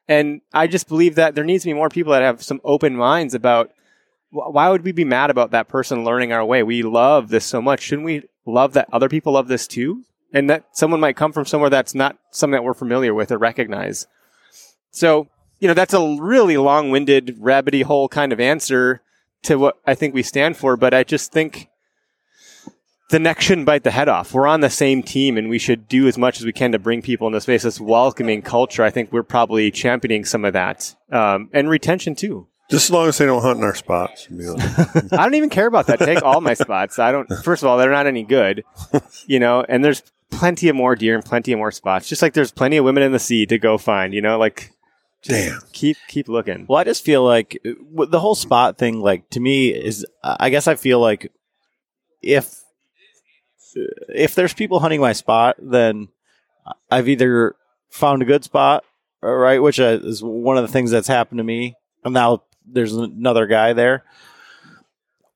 [0.08, 2.95] And I just believe that there needs to be more people that have some open
[2.95, 3.71] minds about
[4.31, 6.63] why would we be mad about that person learning our way?
[6.63, 7.81] We love this so much.
[7.81, 10.03] Shouldn't we love that other people love this too?
[10.33, 13.37] And that someone might come from somewhere that's not something that we're familiar with or
[13.37, 14.07] recognize.
[14.89, 15.27] So,
[15.59, 19.01] you know, that's a really long winded, rabbity hole kind of answer
[19.43, 20.77] to what I think we stand for.
[20.77, 21.67] But I just think
[23.09, 24.33] the neck shouldn't bite the head off.
[24.33, 26.79] We're on the same team and we should do as much as we can to
[26.79, 27.63] bring people in the space.
[27.63, 30.95] This welcoming culture, I think we're probably championing some of that.
[31.11, 32.47] Um, and retention too.
[32.71, 34.27] Just as long as they don't hunt in our spots.
[34.29, 35.07] you'll be okay.
[35.12, 35.99] I don't even care about that.
[35.99, 36.97] Take all my spots.
[36.99, 37.27] I don't.
[37.43, 38.63] First of all, they're not any good,
[39.27, 39.63] you know.
[39.67, 42.07] And there's plenty of more deer and plenty of more spots.
[42.07, 44.13] Just like there's plenty of women in the sea to go find.
[44.13, 44.71] You know, like
[45.21, 45.62] just Damn.
[45.71, 46.65] keep keep looking.
[46.67, 50.05] Well, I just feel like uh, w- the whole spot thing, like to me, is
[50.23, 51.31] I guess I feel like
[52.21, 52.55] if
[54.10, 56.07] if there's people hunting my spot, then
[56.89, 57.55] I've either
[57.89, 58.84] found a good spot,
[59.23, 62.43] uh, right, which uh, is one of the things that's happened to me, and now
[62.65, 64.04] there's another guy there,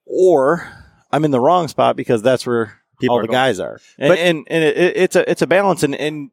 [0.05, 0.67] or
[1.11, 3.35] I'm in the wrong spot because that's where People all the going.
[3.35, 6.31] guys are, and But- and, and it, it- it's a it's a balance, and and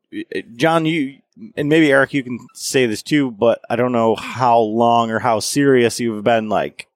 [0.57, 1.19] John, you
[1.57, 5.19] and maybe Eric, you can say this too, but I don't know how long or
[5.19, 6.87] how serious you've been like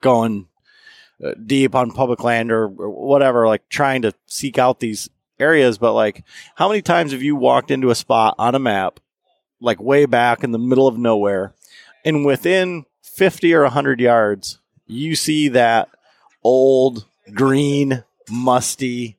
[0.00, 0.48] going
[1.22, 5.78] uh, deep on public land or, or whatever, like trying to seek out these areas,
[5.78, 6.24] but like,
[6.56, 8.98] how many times have you walked into a spot on a map,
[9.60, 11.54] like way back in the middle of nowhere,
[12.04, 15.88] and within 50 or 100 yards, you see that
[16.42, 19.16] old, green, musty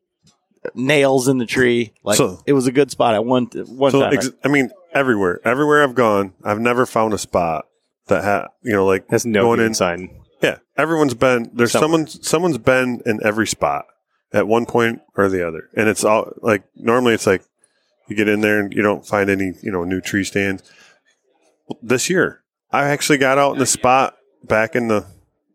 [0.73, 1.93] nails in the tree.
[2.03, 4.13] Like, So- it was a good spot at one, one So, time.
[4.13, 7.65] ex- I mean, everywhere, everywhere I've gone, I've never found a spot
[8.07, 9.73] that had, you know, like That's no going good in.
[9.73, 10.09] sign.
[10.41, 12.05] Yeah, everyone's been there's Somewhere.
[12.05, 13.85] someone someone's been in every spot
[14.33, 17.43] at one point or the other, and it's all like normally it's like
[18.09, 20.61] you get in there and you don't find any you know new tree stands.
[21.81, 22.42] This year,
[22.73, 25.05] I actually got out in the spot back in the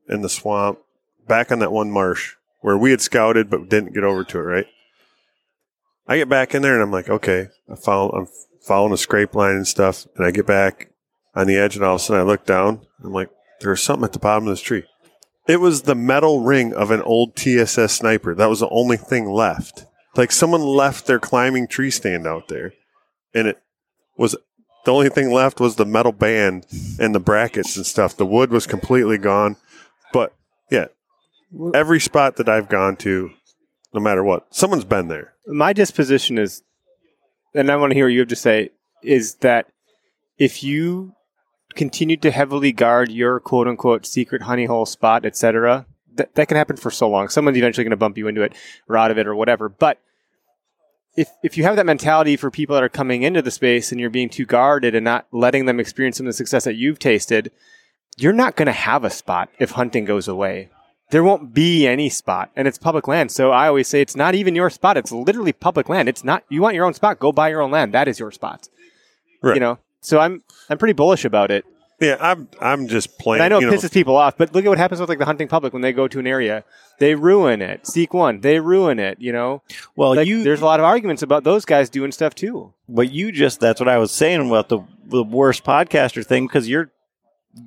[0.08, 0.78] in the swamp,
[1.26, 4.42] back on that one marsh where we had scouted but didn't get over to it.
[4.42, 4.66] Right,
[6.06, 8.28] I get back in there and I'm like, okay, I follow I'm
[8.62, 10.90] following a scrape line and stuff, and I get back
[11.34, 12.86] on the edge, and all of a sudden I look down.
[13.02, 14.84] I'm like, there's something at the bottom of this tree.
[15.48, 18.34] It was the metal ring of an old TSS sniper.
[18.34, 19.86] That was the only thing left.
[20.16, 22.74] Like someone left their climbing tree stand out there,
[23.34, 23.58] and it
[24.16, 24.36] was
[24.84, 26.66] the only thing left was the metal band
[26.98, 28.16] and the brackets and stuff.
[28.16, 29.56] The wood was completely gone.
[30.12, 30.34] But
[30.70, 30.86] yeah,
[31.74, 33.30] every spot that I've gone to,
[33.92, 35.34] no matter what, someone's been there.
[35.46, 36.62] my disposition is,
[37.54, 38.70] and I want to hear what you have to say,
[39.02, 39.66] is that
[40.38, 41.14] if you
[41.74, 46.56] continue to heavily guard your quote unquote secret honey hole spot, etc., that, that can
[46.56, 47.28] happen for so long.
[47.28, 48.52] Someone's eventually going to bump you into it
[48.88, 49.68] or out of it or whatever.
[49.68, 50.00] But
[51.16, 54.00] if, if you have that mentality for people that are coming into the space and
[54.00, 56.98] you're being too guarded and not letting them experience some of the success that you've
[56.98, 57.50] tasted,
[58.16, 60.70] you're not going to have a spot if hunting goes away
[61.10, 63.32] there won't be any spot and it's public land.
[63.32, 64.96] So I always say it's not even your spot.
[64.96, 66.08] It's literally public land.
[66.08, 67.94] It's not, you want your own spot, go buy your own land.
[67.94, 68.68] That is your spot.
[69.42, 69.54] Right.
[69.54, 71.64] You know, so I'm, I'm pretty bullish about it.
[72.00, 73.42] Yeah, I'm I'm just playing.
[73.42, 75.08] And I know it you know, pisses people off, but look at what happens with
[75.08, 76.64] like the hunting public when they go to an area.
[77.00, 77.86] They ruin it.
[77.86, 79.62] Seek one, they ruin it, you know?
[79.96, 82.72] well, Like, you, there's a lot of arguments about those guys doing stuff too.
[82.88, 86.68] But you just that's what I was saying about the the worst podcaster thing because
[86.68, 86.90] you're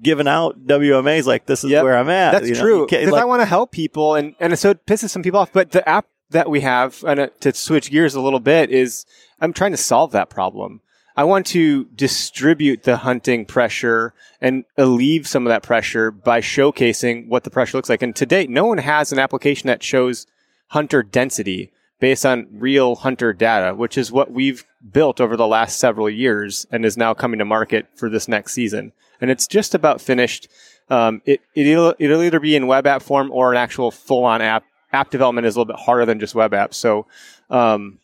[0.01, 1.83] giving out WMAs like this is Yep.
[1.83, 2.31] where I'm at.
[2.31, 2.61] That's you know?
[2.61, 2.79] true.
[2.81, 5.39] You Because like- I want to help people, and and so it pisses some people
[5.41, 5.51] off.
[5.51, 9.05] But the app that we have, and uh, to switch gears a little bit, is
[9.41, 10.79] I'm trying to solve that problem.
[11.15, 17.27] I want to distribute the hunting pressure and alleviate some of that pressure by showcasing
[17.27, 18.01] what the pressure looks like.
[18.01, 20.25] And to date, no one has an application that shows
[20.67, 25.77] hunter density based on real hunter data, which is what we've built over the last
[25.77, 28.91] several years and is now coming to market for this next season.
[29.19, 30.47] And it's just about finished.
[30.89, 34.41] Um, it, it'll, it'll either be in web app form or an actual full on
[34.41, 34.63] app.
[34.93, 36.73] App development is a little bit harder than just web apps.
[36.73, 37.05] So,
[37.49, 37.99] um,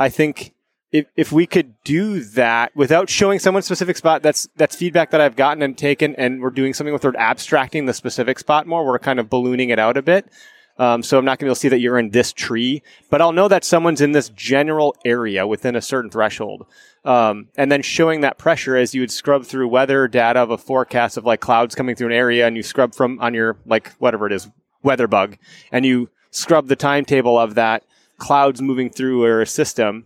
[0.00, 0.54] I think
[0.90, 5.20] if, if we could do that without showing someone specific spot, that's, that's feedback that
[5.20, 6.14] I've gotten and taken.
[6.16, 8.86] And we're doing something with we're abstracting the specific spot more.
[8.86, 10.30] We're kind of ballooning it out a bit.
[10.78, 12.82] Um, so I'm not going to be able to see that you're in this tree,
[13.10, 16.66] but I'll know that someone's in this general area within a certain threshold.
[17.04, 20.58] Um, and then showing that pressure as you would scrub through weather data of a
[20.58, 23.92] forecast of like clouds coming through an area and you scrub from on your like
[23.94, 24.48] whatever it is,
[24.82, 25.36] weather bug,
[25.72, 27.82] and you scrub the timetable of that
[28.18, 30.04] clouds moving through or a system.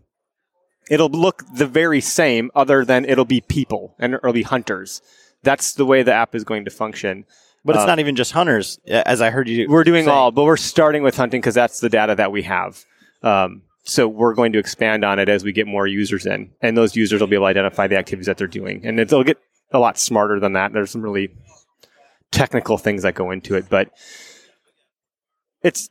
[0.90, 5.00] It'll look the very same other than it'll be people and it'll be hunters.
[5.42, 7.24] That's the way the app is going to function.
[7.64, 9.68] but it's uh, not even just hunters, as I heard you.
[9.68, 10.10] We're doing say.
[10.10, 12.84] all, but we're starting with hunting because that's the data that we have.
[13.22, 16.76] Um, so we're going to expand on it as we get more users in, and
[16.76, 19.38] those users will be able to identify the activities that they're doing, and it'll get
[19.72, 20.72] a lot smarter than that.
[20.72, 21.34] There's some really
[22.30, 23.90] technical things that go into it, but
[25.62, 25.90] it's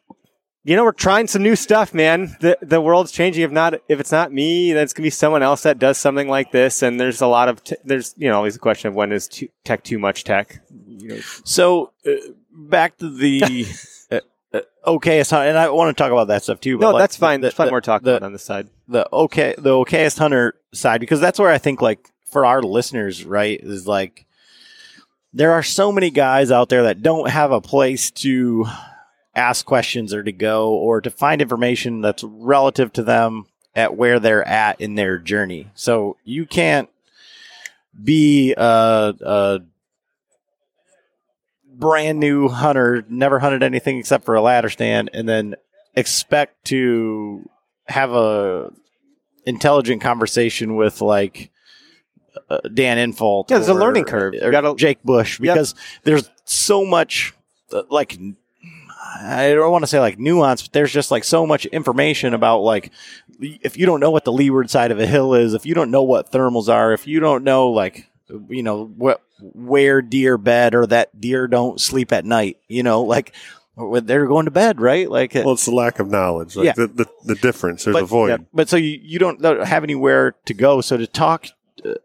[0.64, 2.36] you know we're trying some new stuff, man.
[2.40, 3.44] the The world's changing.
[3.44, 6.28] If not, if it's not me, then it's gonna be someone else that does something
[6.28, 6.82] like this.
[6.84, 9.28] And there's a lot of t- there's you know always a question of when is
[9.28, 10.62] too, tech too much tech.
[10.88, 12.12] You know, So uh,
[12.52, 13.66] back to the
[14.12, 14.20] uh,
[14.54, 16.78] uh, okayest hunter, and I want to talk about that stuff too.
[16.78, 17.42] But no, like, that's fine.
[17.42, 17.68] the- that's fine.
[17.68, 18.68] the- we're talking the- about on this side.
[18.88, 23.26] the okay the okayest hunter side because that's where I think like for our listeners,
[23.26, 24.26] right, is like
[25.34, 28.66] there are so many guys out there that don't have a place to
[29.36, 34.20] ask questions or to go or to find information that's relative to them at where
[34.20, 35.70] they're at in their journey.
[35.74, 36.90] So you can't
[38.04, 39.60] be a, a
[41.74, 45.56] brand new hunter, never hunted anything except for a ladder stand, and then
[45.96, 47.50] expect to
[47.86, 48.72] have a
[49.46, 51.50] intelligent conversation with like
[52.50, 53.50] uh, Dan Infalt.
[53.50, 54.34] Yeah, there's a learning curve.
[54.34, 55.54] You gotta- Jake Bush Yep.
[55.56, 57.34] because there's so much
[57.74, 58.18] uh, like
[59.14, 62.60] I don't want to say like nuance, but there's just like so much information about
[62.60, 62.92] like
[63.40, 65.92] if you don't know what the leeward side of a hill is, if you don't
[65.92, 68.10] know what thermals are, if you don't know like
[68.50, 73.02] you know what where deer bed or that deer don't sleep at night, you know,
[73.02, 73.34] like
[73.76, 75.10] when they're going to bed, right?
[75.10, 76.56] Like, Well, it's the lack of knowledge.
[76.56, 76.74] Like Yeah.
[76.76, 77.84] the, the, the difference.
[77.86, 78.30] There's But- a void.
[78.30, 78.38] yeah.
[78.54, 80.82] but so you, you don't don't have anywhere to go.
[80.82, 81.48] So to talk
[81.84, 81.96] uh,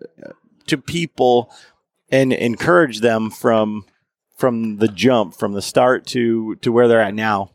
[0.66, 1.50] to people
[2.10, 3.84] and encourage them from
[4.36, 7.50] from the jump, from the start to to where they're at now,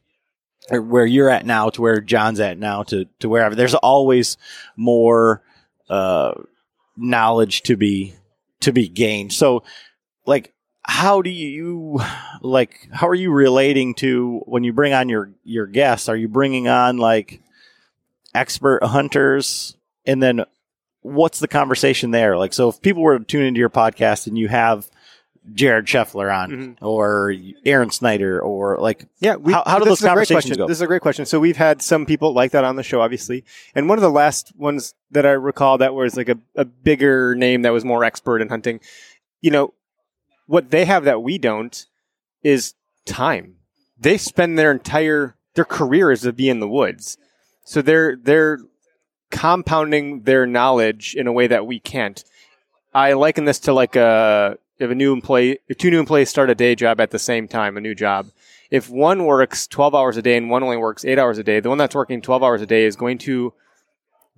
[0.70, 3.56] or where you're at now to where John's at now to to wherever.
[3.56, 4.38] There's always
[4.76, 5.44] more
[5.89, 6.34] uh,
[6.98, 8.15] knowledge to be
[8.62, 9.34] to be gained.
[9.34, 9.63] So,
[10.26, 12.02] like, how do you
[12.41, 12.89] like?
[12.91, 16.10] How are you relating to when you bring on your your guests?
[16.10, 17.41] Are you bringing on like
[18.34, 20.46] expert hunters, and then
[21.02, 22.38] what's the conversation there?
[22.38, 24.89] Like, so if people were to tune into your podcast and you have
[25.54, 26.75] Jared Scheffler on Mhm.
[26.82, 27.34] or
[27.65, 30.43] Aaron Snyder or like Yeah, we, How- how do this those is a great conversations
[30.43, 30.58] question.
[30.58, 30.67] go?
[30.67, 31.25] This is a great question.
[31.25, 34.12] So we've had some people like that on the show, obviously, and one of the
[34.12, 38.04] last ones that I recall that was like a, a bigger name that was more
[38.04, 38.80] expert in hunting.
[39.41, 39.73] You know,
[40.45, 41.86] what they have that we don't
[42.43, 42.75] is
[43.06, 43.56] time.
[43.99, 47.17] They spend their entire their career is to be in the woods,
[47.65, 48.60] so they're they're
[49.32, 52.23] compounding their knowledge in a way that we can't.
[52.93, 56.50] I liken this to like a if a new employee, if two new employees start
[56.50, 58.28] a day job at the same time, a new job.
[58.72, 61.60] If one works 12 hours a day and one only works eight hours a day,
[61.60, 63.54] the one that's working 12 hours a day is going to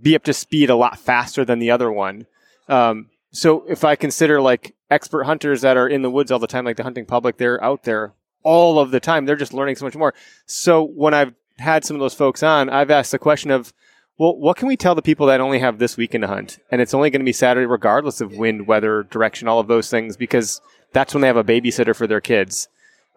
[0.01, 2.25] be up to speed a lot faster than the other one.
[2.67, 6.47] Um, so if I consider like expert hunters that are in the woods all the
[6.47, 9.25] time, like the hunting public, they're out there all of the time.
[9.25, 10.13] They're just learning so much more.
[10.45, 13.73] So when I've had some of those folks on, I've asked the question of,
[14.17, 16.59] well, what can we tell the people that only have this weekend to hunt?
[16.71, 19.89] And it's only going to be Saturday, regardless of wind, weather, direction, all of those
[19.89, 22.67] things, because that's when they have a babysitter for their kids.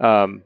[0.01, 0.43] Um,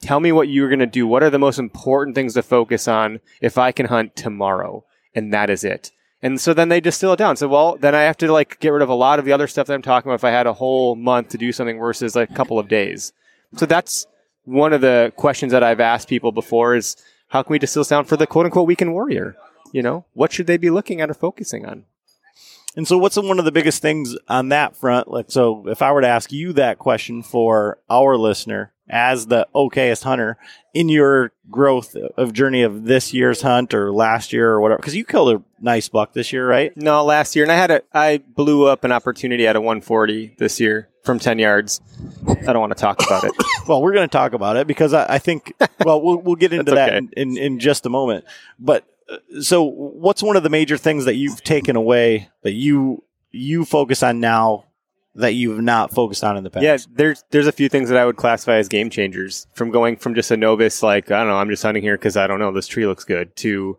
[0.00, 1.06] tell me what you're going to do.
[1.06, 4.84] What are the most important things to focus on if I can hunt tomorrow?
[5.14, 5.90] And that is it.
[6.22, 7.36] And so then they distill it down.
[7.36, 9.46] So, well, then I have to like get rid of a lot of the other
[9.46, 12.16] stuff that I'm talking about if I had a whole month to do something versus
[12.16, 13.12] like a couple of days.
[13.56, 14.06] So that's
[14.44, 16.96] one of the questions that I've asked people before is
[17.28, 19.36] how can we distill down for the quote unquote weekend warrior?
[19.72, 21.84] You know, what should they be looking at or focusing on?
[22.76, 25.08] And so, what's one of the biggest things on that front?
[25.08, 29.46] Like, so if I were to ask you that question for our listener as the
[29.54, 30.38] okayest hunter
[30.72, 34.94] in your growth of journey of this year's hunt or last year or whatever, because
[34.94, 36.74] you killed a nice buck this year, right?
[36.76, 40.36] No, last year, and I had a, I blew up an opportunity at a 140
[40.38, 41.80] this year from 10 yards.
[42.28, 43.32] I don't want to talk about it.
[43.66, 45.52] Well, we're going to talk about it because I, I think,
[45.84, 46.96] well, we'll, we'll get into that okay.
[46.96, 48.24] in, in, in just a moment.
[48.58, 48.86] But
[49.40, 54.02] so, what's one of the major things that you've taken away that you you focus
[54.02, 54.64] on now
[55.14, 56.62] that you've not focused on in the past?
[56.62, 59.96] Yeah, there's there's a few things that I would classify as game changers from going
[59.96, 62.38] from just a novice, like I don't know, I'm just hunting here because I don't
[62.38, 63.78] know this tree looks good, to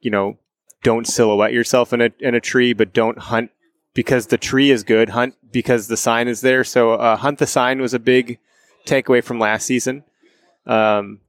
[0.00, 0.38] you know,
[0.82, 3.50] don't silhouette yourself in a in a tree, but don't hunt
[3.94, 5.10] because the tree is good.
[5.10, 6.64] Hunt because the sign is there.
[6.64, 8.38] So uh, hunt the sign was a big
[8.86, 10.04] takeaway from last season.
[10.66, 11.20] Um,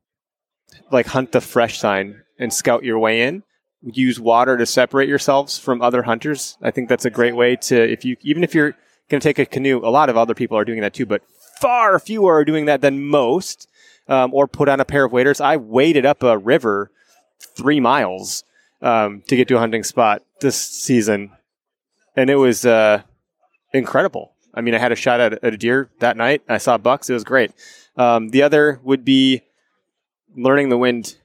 [0.91, 3.43] like hunt the fresh sign and scout your way in.
[3.81, 6.57] Use water to separate yourselves from other hunters.
[6.61, 8.71] I think that's a great way to if you even if you're
[9.09, 9.79] going to take a canoe.
[9.79, 11.21] A lot of other people are doing that too, but
[11.59, 13.67] far fewer are doing that than most.
[14.05, 15.39] Um, or put on a pair of waders.
[15.39, 16.91] I waded up a river
[17.55, 18.43] three miles
[18.81, 21.31] um, to get to a hunting spot this season,
[22.13, 23.03] and it was uh,
[23.71, 24.33] incredible.
[24.53, 26.43] I mean, I had a shot at, at a deer that night.
[26.49, 27.09] I saw bucks.
[27.09, 27.51] It was great.
[27.95, 29.43] Um, the other would be
[30.35, 31.15] learning the wind.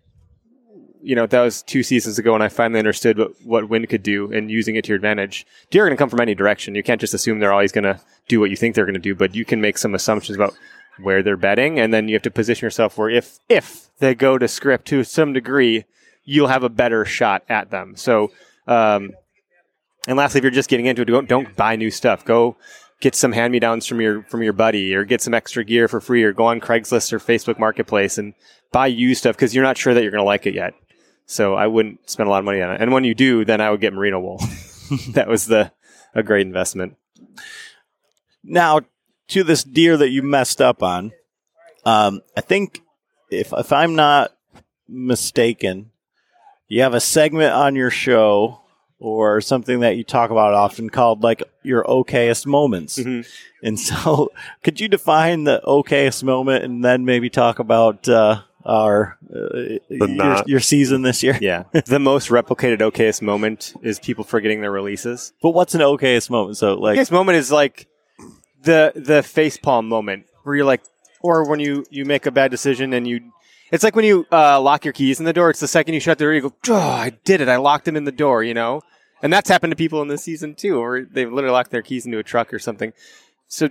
[1.00, 4.02] You know, that was two seasons ago, and I finally understood what, what wind could
[4.02, 5.46] do and using it to your advantage.
[5.70, 6.74] Deer are going to come from any direction.
[6.74, 9.00] You can't just assume they're always going to do what you think they're going to
[9.00, 10.54] do, but you can make some assumptions about
[11.00, 14.38] where they're betting, and then you have to position yourself where if if they go
[14.38, 15.84] to script to some degree,
[16.24, 17.94] you'll have a better shot at them.
[17.96, 18.32] So,
[18.66, 19.12] um,
[20.06, 22.24] and lastly, if you're just getting into it, don't don't buy new stuff.
[22.24, 22.56] Go
[23.00, 25.86] get some hand me downs from your from your buddy, or get some extra gear
[25.88, 28.34] for free, or go on Craigslist or Facebook Marketplace and
[28.72, 30.74] buy used stuff because you're not sure that you're going to like it yet.
[31.30, 32.80] So I wouldn't spend a lot of money on it.
[32.80, 34.40] And when you do, then I would get merino wool.
[35.10, 35.70] that was the
[36.14, 36.96] a great investment.
[38.42, 38.80] Now,
[39.28, 41.12] to this deer that you messed up on,
[41.84, 42.80] um, I think
[43.30, 44.32] if if I'm not
[44.88, 45.90] mistaken,
[46.66, 48.62] you have a segment on your show
[48.98, 52.98] or something that you talk about often called like your okayest moments.
[52.98, 53.28] Mhm.
[53.62, 59.18] And so, could you define the okayest moment and then maybe talk about uh, our
[59.34, 61.38] uh, your, your season this year?
[61.40, 61.64] Yeah.
[61.86, 65.32] the most replicated okayest moment is people forgetting their releases.
[65.42, 66.58] But what's an okayest moment?
[66.58, 67.88] So, like, Okayest moment is like
[68.62, 70.82] the the facepalm moment where you're like,
[71.20, 73.32] or when you you make a bad decision and you.
[73.70, 75.50] It's like when you uh, lock your keys in the door.
[75.50, 77.50] It's the second you shut the door, you go, "Oh, I did it!
[77.50, 78.80] I locked them in the door." You know,
[79.22, 82.06] and that's happened to people in this season too, where they've literally locked their keys
[82.06, 82.94] into a truck or something.
[83.46, 83.68] So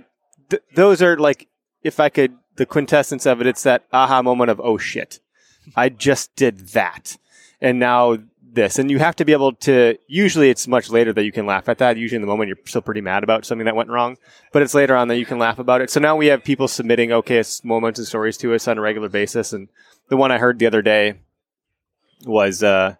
[0.50, 1.48] th- those are like,
[1.82, 3.46] if I could the quintessence of it.
[3.46, 5.20] It's that aha moment of, oh shit,
[5.74, 7.16] I just did that.
[7.60, 8.78] And now this.
[8.78, 11.68] And you have to be able to, usually it's much later that you can laugh
[11.68, 11.96] at that.
[11.96, 14.16] Usually in the moment you're still pretty mad about something that went wrong,
[14.52, 15.90] but it's later on that you can laugh about it.
[15.90, 19.08] So now we have people submitting, okay, moments and stories to us on a regular
[19.08, 19.52] basis.
[19.52, 19.68] And
[20.08, 21.20] the one I heard the other day
[22.26, 22.96] was, uh,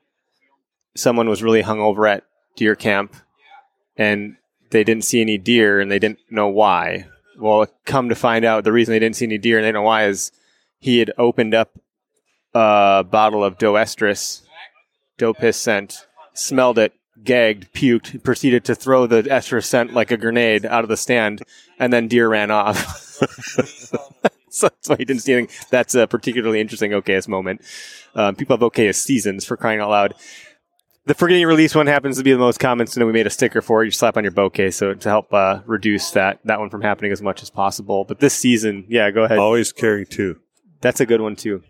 [0.97, 2.25] someone was really hungover at
[2.57, 3.15] deer camp
[3.97, 4.37] and
[4.71, 7.07] they didn't see any deer and they didn't know why.
[7.39, 9.82] Well, come to find out, the reason they didn't see any deer and they don't
[9.82, 10.32] know why is
[10.80, 11.78] he had opened up
[12.53, 14.43] a bottle of doe estrus,
[15.16, 20.16] doe piss scent, smelled it, gagged, puked, proceeded to throw the estrus scent like a
[20.16, 21.43] grenade out of the stand,
[21.78, 22.76] and then deer ran off.
[24.51, 25.55] so that's why he didn't see anything.
[25.70, 27.62] That's a particularly interesting okayest moment.
[28.14, 30.14] Um, people have okayest seasons for crying out loud.
[31.09, 33.63] The forgetting release one happens to be the most common, so we made a sticker
[33.63, 33.87] for it.
[33.87, 36.83] You slap on your bow case, so to help uh, reduce that that one from
[36.83, 38.05] happening as much as possible.
[38.05, 39.39] But this season, yeah, go ahead.
[39.39, 40.39] Always carry two.
[40.83, 41.63] That's a good one too.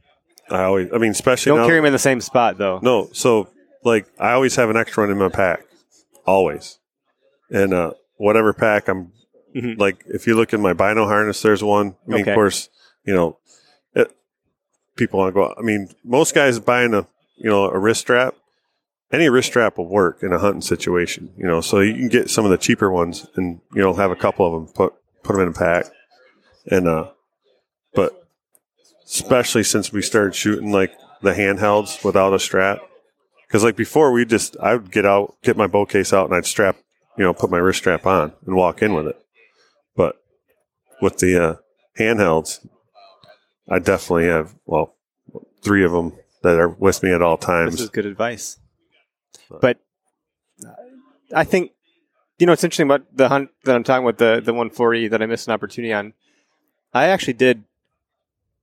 [0.50, 2.80] I always, I mean, especially Don't now- carry them in the same spot though.
[2.82, 3.48] No, so
[3.84, 5.60] like I always have an extra one in my pack,
[6.26, 6.80] always,
[7.48, 9.12] and uh, whatever pack I'm
[9.54, 9.78] Mhm.
[9.78, 10.02] like.
[10.08, 11.94] If you look in my bino harness, there's one.
[12.08, 12.32] I mean, Okay.
[12.32, 12.70] of course,
[13.04, 13.38] you know,
[13.94, 14.10] it,
[14.96, 15.54] people want to go.
[15.56, 18.34] I mean, most guys buying a you know a wrist strap.
[19.10, 21.60] Any wrist strap will work in a hunting situation, you know.
[21.60, 24.46] So you can get some of the cheaper ones, and you know have a couple
[24.46, 25.86] of them put put them in a pack,
[26.70, 27.10] and uh,
[27.94, 28.28] but
[29.06, 30.92] especially since we started shooting like
[31.22, 32.80] the handhelds without a strap.
[33.46, 36.34] Because like before, we just I would get out, get my bow case out, and
[36.34, 36.76] I'd strap,
[37.16, 39.18] you know, put my wrist strap on and walk in with it.
[39.96, 40.22] But
[41.00, 41.54] with the uh,
[41.98, 42.66] handhelds,
[43.68, 44.94] I definitely have well
[45.62, 47.72] three of them that are with me at all times.
[47.72, 48.58] This is good advice.
[49.60, 49.78] But
[51.34, 51.72] I think
[52.38, 55.22] you know it's interesting about the hunt that I'm talking about the the 140 that
[55.22, 56.14] I missed an opportunity on.
[56.94, 57.64] I actually did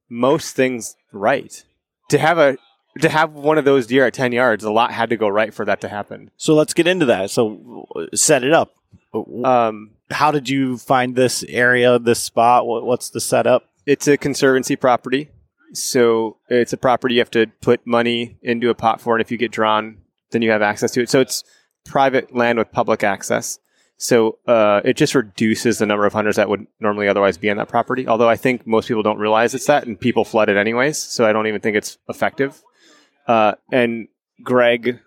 [0.09, 1.63] most things right.
[2.09, 2.57] To have a
[3.01, 5.53] to have one of those deer at 10 yards, a lot had to go right
[5.53, 6.31] for that to happen.
[6.37, 7.29] So let's get into that.
[7.29, 8.73] So uh, set it up.
[9.43, 12.65] Um, How did you find this area, this spot?
[12.65, 13.69] What's the setup?
[13.85, 15.29] it's a conservancy property.
[15.73, 19.31] So it's a property you have to put money into a pot for, and if
[19.31, 19.97] you get drawn,
[20.35, 21.09] then you have access to it.
[21.09, 21.43] So it's
[21.85, 23.59] private land with public access.
[23.97, 27.57] So uh, it just reduces the number of hunters that would normally otherwise be on
[27.57, 28.07] that property.
[28.07, 30.97] Although I think most people don't realize it's that, and people flood it anyways.
[30.97, 32.61] So I don't even think it's effective.
[33.27, 34.09] Uh, and
[34.43, 34.99] Greg,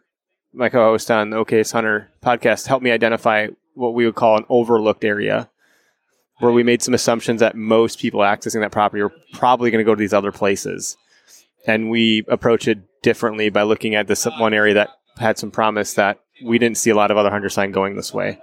[0.55, 4.45] my co-host on the Okayest Hunter podcast, helped me identify what we would call an
[4.49, 5.51] overlooked area
[6.39, 9.85] where we made some assumptions that most people accessing that property are probably going to
[9.85, 10.97] go to these other places.
[11.67, 15.95] And we approach it differently by looking at this one area that had some promise
[15.95, 18.41] that we didn't see a lot of other hunter sign going this way.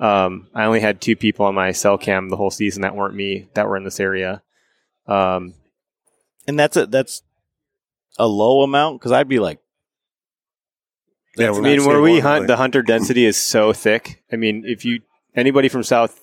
[0.00, 3.14] Um, I only had two people on my cell cam the whole season that weren't
[3.14, 4.42] me that were in this area.
[5.06, 5.54] Um,
[6.48, 7.22] And that's a that's
[8.18, 9.60] a low amount because I'd be like,
[11.36, 14.22] Yeah, I mean, where we hunt, like- the hunter density is so thick.
[14.32, 15.02] I mean, if you
[15.34, 16.20] anybody from south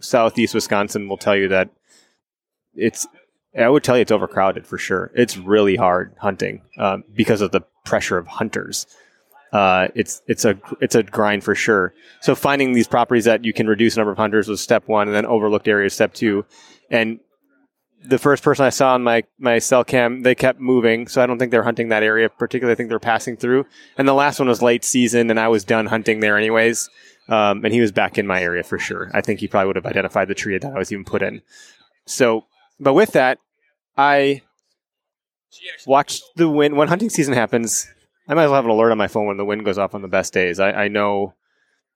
[0.00, 1.70] southeast Wisconsin will tell you that
[2.74, 3.06] it's.
[3.58, 5.10] I would tell you it's overcrowded for sure.
[5.14, 8.86] It's really hard hunting um, because of the pressure of hunters.
[9.56, 11.94] Uh, it's it's a it's a grind for sure.
[12.20, 15.16] So finding these properties that you can reduce number of hunters was step one, and
[15.16, 16.44] then overlooked areas step two.
[16.90, 17.20] And
[18.04, 21.26] the first person I saw on my my cell cam, they kept moving, so I
[21.26, 22.72] don't think they're hunting that area particularly.
[22.72, 23.64] I think they're passing through.
[23.96, 26.90] And the last one was late season, and I was done hunting there anyways.
[27.30, 29.10] Um, and he was back in my area for sure.
[29.14, 31.40] I think he probably would have identified the tree that I was even put in.
[32.04, 32.44] So,
[32.78, 33.38] but with that,
[33.96, 34.42] I
[35.86, 37.88] watched the wind when hunting season happens.
[38.28, 39.94] I might as well have an alert on my phone when the wind goes off
[39.94, 40.58] on the best days.
[40.58, 41.34] I, I know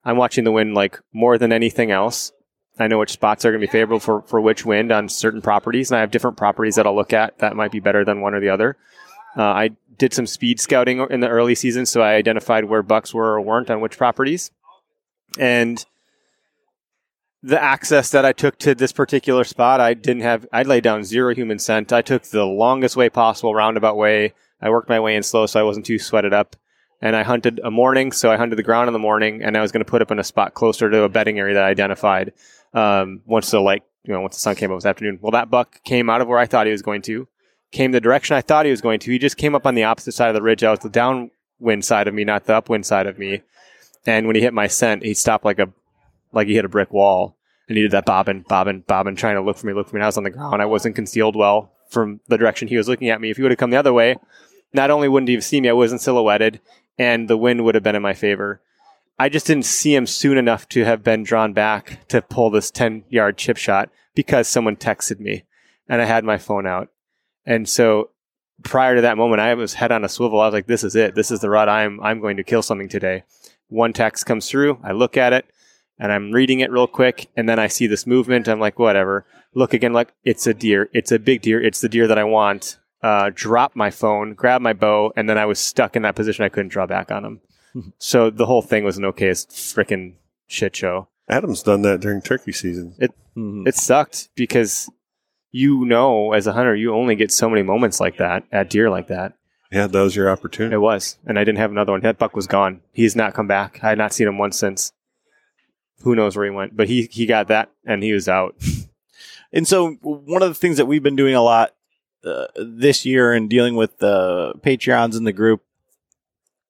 [0.05, 2.31] I'm watching the wind like more than anything else.
[2.79, 5.41] I know which spots are going to be favorable for, for which wind on certain
[5.41, 8.21] properties, and I have different properties that I'll look at that might be better than
[8.21, 8.77] one or the other.
[9.37, 13.13] Uh, I did some speed scouting in the early season, so I identified where bucks
[13.13, 14.51] were or weren't on which properties.
[15.37, 15.85] And
[17.43, 21.03] the access that I took to this particular spot, I didn't have, I laid down
[21.03, 21.93] zero human scent.
[21.93, 24.33] I took the longest way possible, roundabout way.
[24.61, 26.55] I worked my way in slow, so I wasn't too sweated up.
[27.01, 29.61] And I hunted a morning, so I hunted the ground in the morning, and I
[29.61, 31.69] was going to put up in a spot closer to a bedding area that I
[31.69, 32.33] identified.
[32.73, 35.17] Um, once the light, you know, once the sun came up this afternoon.
[35.21, 37.27] Well, that buck came out of where I thought he was going to,
[37.71, 39.11] came the direction I thought he was going to.
[39.11, 40.61] He just came up on the opposite side of the ridge.
[40.61, 43.41] That was the downwind side of me, not the upwind side of me.
[44.05, 45.69] And when he hit my scent, he stopped like a,
[46.31, 47.35] like he hit a brick wall.
[47.67, 49.99] And he did that bobbing, bobbing, bobbing, trying to look for me, look for me.
[49.99, 50.61] And I was on the ground.
[50.61, 53.31] I wasn't concealed well from the direction he was looking at me.
[53.31, 54.17] If he would have come the other way,
[54.73, 56.59] not only wouldn't he have seen me, I wasn't silhouetted,
[56.97, 58.61] and the wind would have been in my favor.
[59.19, 62.71] I just didn't see him soon enough to have been drawn back to pull this
[62.71, 65.43] 10 yard chip shot because someone texted me.
[65.87, 66.89] and I had my phone out.
[67.45, 68.11] And so
[68.63, 70.39] prior to that moment, I was head on a swivel.
[70.39, 71.15] I was like, this is it.
[71.15, 71.67] This is the rod.
[71.67, 73.23] I'm, I'm going to kill something today.
[73.67, 74.79] One text comes through.
[74.83, 75.45] I look at it
[75.99, 77.29] and I'm reading it real quick.
[77.35, 78.47] And then I see this movement.
[78.47, 79.25] I'm like, whatever.
[79.53, 80.89] Look again, like it's a deer.
[80.93, 81.61] It's a big deer.
[81.61, 82.77] It's the deer that I want.
[83.03, 86.45] Uh, drop my phone, grab my bow, and then I was stuck in that position.
[86.45, 87.41] I couldn't draw back on him.
[87.97, 90.13] so the whole thing was an okay freaking
[90.47, 91.07] shit show.
[91.27, 92.93] Adam's done that during turkey season.
[93.35, 93.67] Mhm.
[93.67, 94.89] It sucked because
[95.51, 98.89] you know, as a hunter, you only get so many moments like that at deer
[98.89, 99.33] like that.
[99.71, 100.75] Yeah, that was your opportunity.
[100.75, 102.01] It was, and I didn't have another one.
[102.01, 102.81] That buck was gone.
[102.91, 103.79] He's not come back.
[103.83, 104.91] I had not seen him once since.
[106.03, 106.75] Who knows where he went?
[106.75, 108.55] But he he got that, and he was out.
[109.53, 111.71] And so, one of the things that we've been doing a lot
[112.55, 115.63] this year and dealing with the Patreons in the group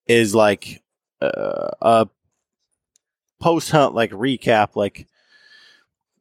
[0.08, 0.82] is like
[1.22, 2.08] uh, a
[3.40, 4.76] post hunt like recap.
[4.76, 5.08] Like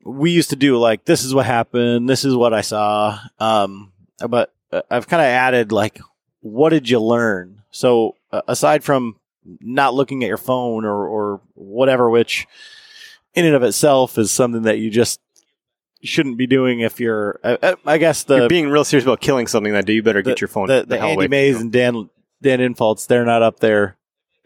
[0.04, 3.18] we used to do, like this is what happened, this is what I saw.
[3.38, 3.92] Um,
[4.28, 6.00] but uh, I've kind of added like,
[6.40, 7.62] what did you learn?
[7.70, 9.16] So uh, aside from
[9.60, 12.46] not looking at your phone or or whatever, which
[13.34, 15.20] in and of itself is something that you just
[16.02, 17.38] shouldn't be doing if you're.
[17.44, 19.92] I, I- I guess the You're being real serious about killing something that day.
[19.94, 20.68] You better get your phone.
[20.68, 21.60] the, the, hell Andy from Mays you.
[21.60, 22.10] and Dan
[22.42, 23.96] Dan Infalts, they're not up there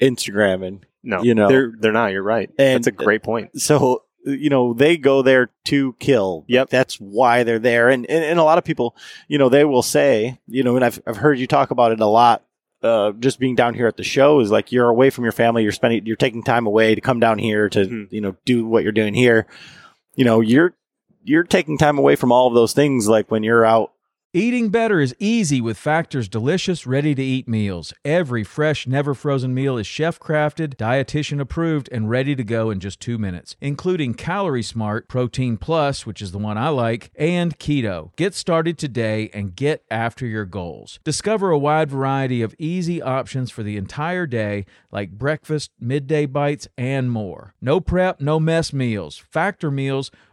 [0.01, 0.81] Instagramming.
[1.03, 1.49] no, you know.
[1.49, 2.13] they're they're not.
[2.13, 2.51] You're right.
[2.59, 3.61] And- That's a great point.
[3.61, 6.45] So you know they go there to kill.
[6.49, 6.71] Yep.
[6.71, 7.91] that's why they're there.
[7.91, 8.97] And, and and a lot of people,
[9.29, 12.01] you know, they will say, you know, and I've I've heard you talk about it
[12.01, 12.43] a lot.
[12.83, 15.63] Uh, just being down here at the show is like you're away from your family.
[15.63, 18.09] You're spending, you're taking time away to come down here to, Mhm.
[18.13, 19.47] you know, do what you're doing here.
[20.17, 20.75] You know, you're
[21.25, 23.09] you're taking time away from all of those things.
[23.09, 23.95] Like when you're out
[24.37, 27.95] Eating better is easy with Factor's delicious, ready to eat meals.
[28.05, 32.81] Every fresh, never frozen meal is chef crafted, dietitian approved, and ready to go in
[32.81, 37.57] just two minutes, including Calorie Smart, Protein Plus, which is the one I like, and
[37.61, 38.11] Keto.
[38.17, 40.99] Get started today and get after your goals.
[41.05, 46.67] Discover a wide variety of easy options for the entire day, like breakfast, midday bites,
[46.77, 47.55] and more.
[47.61, 49.17] No prep, no mess meals.
[49.17, 50.11] Factor meals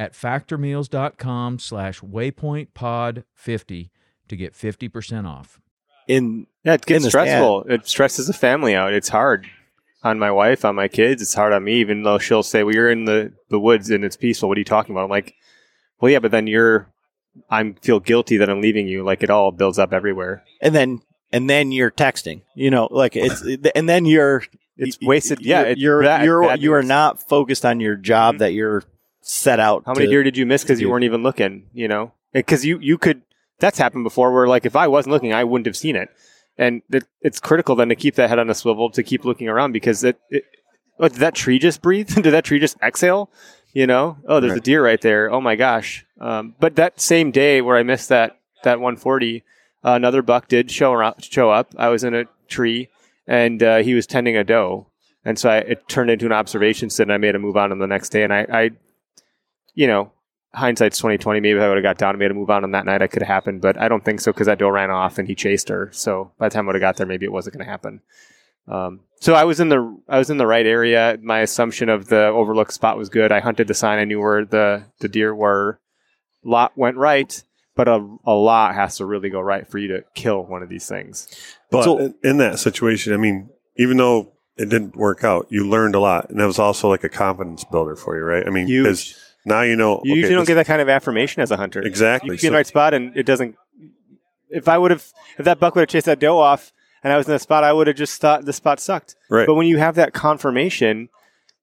[0.00, 3.90] at factormeals.com slash waypointpod50
[4.28, 5.60] to get 50% off.
[6.08, 7.64] in Yeah, it gets the stressful.
[7.68, 8.92] It stresses the family out.
[8.92, 9.46] It's hard
[10.02, 11.20] on my wife, on my kids.
[11.22, 14.04] It's hard on me, even though she'll say, "Well, you're in the the woods and
[14.04, 14.48] it's peaceful.
[14.48, 15.34] What are you talking about?" I'm like,
[16.00, 16.88] "Well, yeah, but then you're."
[17.48, 19.04] I feel guilty that I'm leaving you.
[19.04, 20.42] Like it all builds up everywhere.
[20.60, 21.00] and then
[21.32, 22.42] and then you're texting.
[22.56, 23.42] You know, like it's
[23.74, 24.42] and then you're
[24.76, 25.40] It's wasted.
[25.42, 26.88] Yeah, you're you're bad- you're, bad you are news.
[26.88, 28.38] not focused on your job Mhm.
[28.38, 28.82] that you're
[29.20, 29.82] set out.
[29.86, 31.66] How many to- deer did you miss because you weren't even looking?
[31.72, 33.22] You know, because you you could.
[33.58, 34.32] That's happened before.
[34.32, 36.08] Where like if I wasn't looking, I wouldn't have seen it.
[36.58, 39.48] And it, it's critical then to keep that head on a swivel to keep looking
[39.48, 40.18] around because it.
[40.30, 40.44] it
[40.98, 42.08] oh, did that tree just breathe?
[42.14, 43.30] did that tree just exhale?
[43.72, 44.64] You know, oh, there's a Right.
[44.64, 45.30] deer right there.
[45.30, 46.04] Oh my gosh!
[46.20, 49.44] Um, but that same day where I missed that that 140,
[49.84, 51.72] uh, another buck did show around, show up.
[51.78, 52.88] I was in a tree
[53.28, 54.88] and uh, he was tending a doe,
[55.24, 57.70] and so I, it turned into an observation sit, and I made a move on
[57.70, 58.24] him the next day.
[58.24, 58.70] And I, I
[59.74, 60.12] you know,
[60.54, 61.40] hindsight's twenty twenty.
[61.40, 63.02] Maybe if I would have got down and made a move on him that night,
[63.02, 63.60] I could have happened.
[63.62, 65.90] But I don't think so because that doe ran off and he chased her.
[65.92, 68.00] So by the time I would have got there, maybe it wasn't going to happen.
[68.68, 71.18] Um, so I was in the I was in the right area.
[71.22, 73.32] My assumption of the overlook spot was good.
[73.32, 73.98] I hunted the sign.
[73.98, 75.80] I knew where the the deer were.
[76.42, 77.42] Lot went right,
[77.76, 80.68] but a, a lot has to really go right for you to kill one of
[80.70, 81.28] these things.
[81.70, 85.94] But So- in, that situation, I mean, even though it didn't work out, you learned
[85.94, 88.46] a lot, and that was also like a confidence builder for you, right?
[88.46, 89.14] I mean, because
[89.44, 90.00] now you know.
[90.04, 91.80] You okay, usually don't get that kind of affirmation as a hunter.
[91.80, 92.28] exactly.
[92.28, 93.56] You could be in the right spot and it doesn't.
[94.48, 95.04] If I would have,
[95.38, 96.72] if that buck would have chased that doe off
[97.04, 99.14] and I was in the spot, I would have just thought the spot sucked.
[99.30, 99.46] right.
[99.46, 101.08] But when you have that confirmation,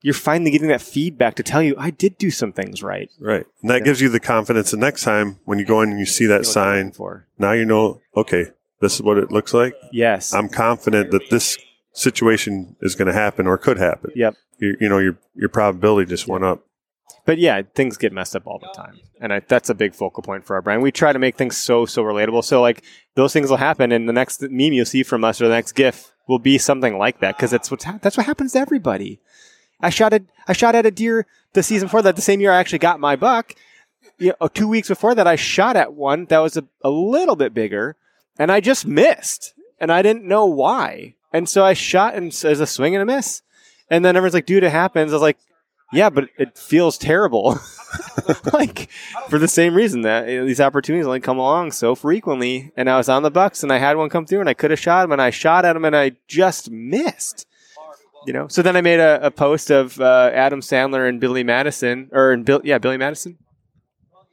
[0.01, 3.09] you're finally getting that feedback to tell you, I did do some things right.
[3.19, 3.45] right.
[3.61, 3.83] And that Yeah.
[3.85, 6.29] gives you the confidence the next time when you go in and you see You
[6.29, 6.91] know that what sign.
[6.91, 7.27] for.
[7.37, 8.45] Now you know, okay,
[8.79, 9.75] this is what it looks like.
[9.91, 10.33] Yes.
[10.33, 11.57] I'm confident that this
[11.93, 14.11] situation is going to happen or could happen.
[14.15, 14.35] Yep.
[14.59, 16.63] You, you know, your your probability just went up.
[17.25, 20.23] But yeah, things get messed up all the time, and I, that's a big focal
[20.23, 20.81] point for our brand.
[20.81, 22.43] We try to make things so so relatable.
[22.43, 22.83] So like
[23.15, 25.73] those things will happen, and the next meme you'll see from us or the next
[25.73, 29.19] GIF will be something like that because that's what's ha- that's what happens to everybody.
[29.81, 32.15] I shot at I shot at a deer the season before that.
[32.15, 33.55] The same year I actually got my buck.
[34.17, 36.89] You oh, know, two weeks before that, I shot at one that was a, a
[36.89, 37.95] little bit bigger,
[38.39, 39.53] and I just missed.
[39.79, 41.15] and I didn't know why.
[41.33, 43.41] And so I shot and as a swing and a miss.
[43.89, 45.11] And then everyone's like, dude, it happens.
[45.11, 45.37] I was like,
[45.91, 47.59] yeah, but it feels terrible.
[48.53, 48.89] like
[49.29, 52.71] for the same reason that uh, these opportunities only come along so frequently.
[52.75, 54.71] And I was on the Bucks and I had one come through and I could
[54.71, 57.45] have shot him and I shot at him and I just missed.
[58.25, 61.45] You know, so then I made a, a post of uh, Adam Sandler and Billy
[61.45, 63.37] Madison, or in Bill, yeah, Billy Madison.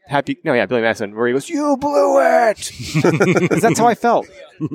[0.09, 2.73] Happy, no, yeah, Billy Madison, where he goes, "You blew it,"
[3.63, 4.27] that's how I felt.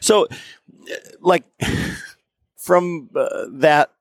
[0.00, 1.44] So, uh, like,
[2.56, 3.92] from uh, that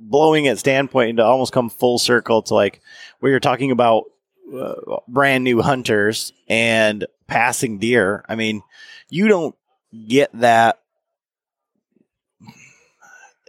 [0.00, 2.80] blowing it standpoint to almost come full circle to like
[3.20, 4.04] where you're talking about
[4.54, 4.74] uh,
[5.08, 8.24] brand new hunters and passing deer.
[8.28, 8.62] I mean,
[9.10, 9.54] you don't
[10.06, 10.78] get that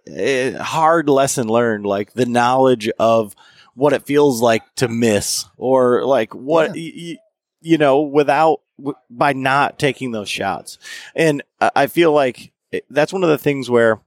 [0.07, 3.35] eh, hard lesson learned, like the knowledge of
[3.75, 7.17] what it feels like to miss or like what y- y-
[7.61, 10.77] you know without w- by not taking those shots
[11.15, 14.01] and I- i feel like it- that's one of the things where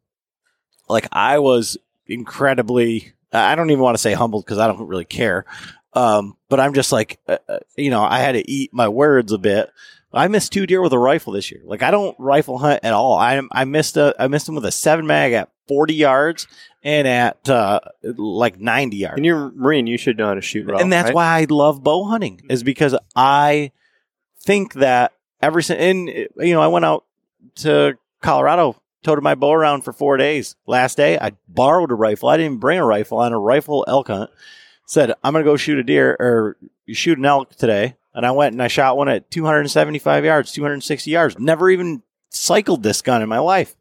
[0.90, 1.78] like i was
[2.12, 5.44] incredibly i don't even want to say humbled because i don't really care
[5.94, 9.32] um, but i'm just like uh, uh, you know i had to eat my words
[9.32, 9.70] a bit
[10.14, 11.62] I missed two deer with a rifle this year.
[11.64, 13.16] Like I don't rifle hunt at all.
[13.16, 16.46] I I missed a I missed them with a seven mag at forty yards
[16.82, 19.16] and at uh, like ninety yards.
[19.16, 20.68] And you're Marine, you should know how to shoot.
[20.68, 21.14] And that's right?
[21.14, 23.72] why I love bow hunting is because I
[24.40, 27.04] think that every and you know I went out
[27.56, 30.56] to Colorado, toted my bow around for four days.
[30.66, 32.28] Last day I borrowed a rifle.
[32.28, 34.30] I didn't bring a rifle on a rifle elk hunt.
[34.86, 36.56] Said I'm gonna go shoot a deer or
[36.88, 41.10] shoot an elk today, and I went and I shot one at 275 yards, 260
[41.10, 41.38] yards.
[41.38, 43.74] Never even cycled this gun in my life.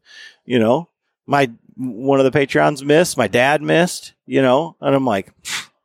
[0.44, 0.88] You know,
[1.26, 3.16] my one of the Patreons missed.
[3.16, 4.14] My dad missed.
[4.26, 5.32] You know, and I'm like,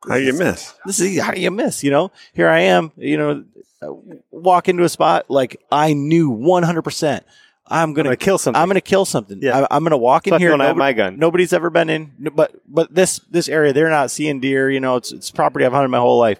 [0.07, 0.73] How you miss?
[0.85, 2.11] this is how you miss, you know?
[2.33, 3.43] Here I am, you know,
[3.81, 3.93] uh,
[4.31, 7.21] walk into a spot like I knew 100%.
[7.69, 8.61] I'm I'm going gonna kill something.
[8.61, 9.39] I'm going to kill something.
[9.41, 9.65] Yeah.
[9.69, 10.51] I, I'm going to walk in Fuck here.
[10.51, 11.19] when I have nobody- my gun.
[11.19, 14.69] Nobody's ever been in, but but this this area they're not seeing deer.
[14.69, 16.39] You know, it's it's property I've hunted my whole life.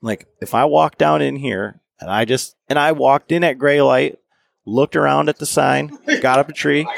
[0.00, 3.58] Like if I walk down in here and I just and I walked in at
[3.58, 4.18] gray light,
[4.64, 6.80] looked around at the sign, got up a tree,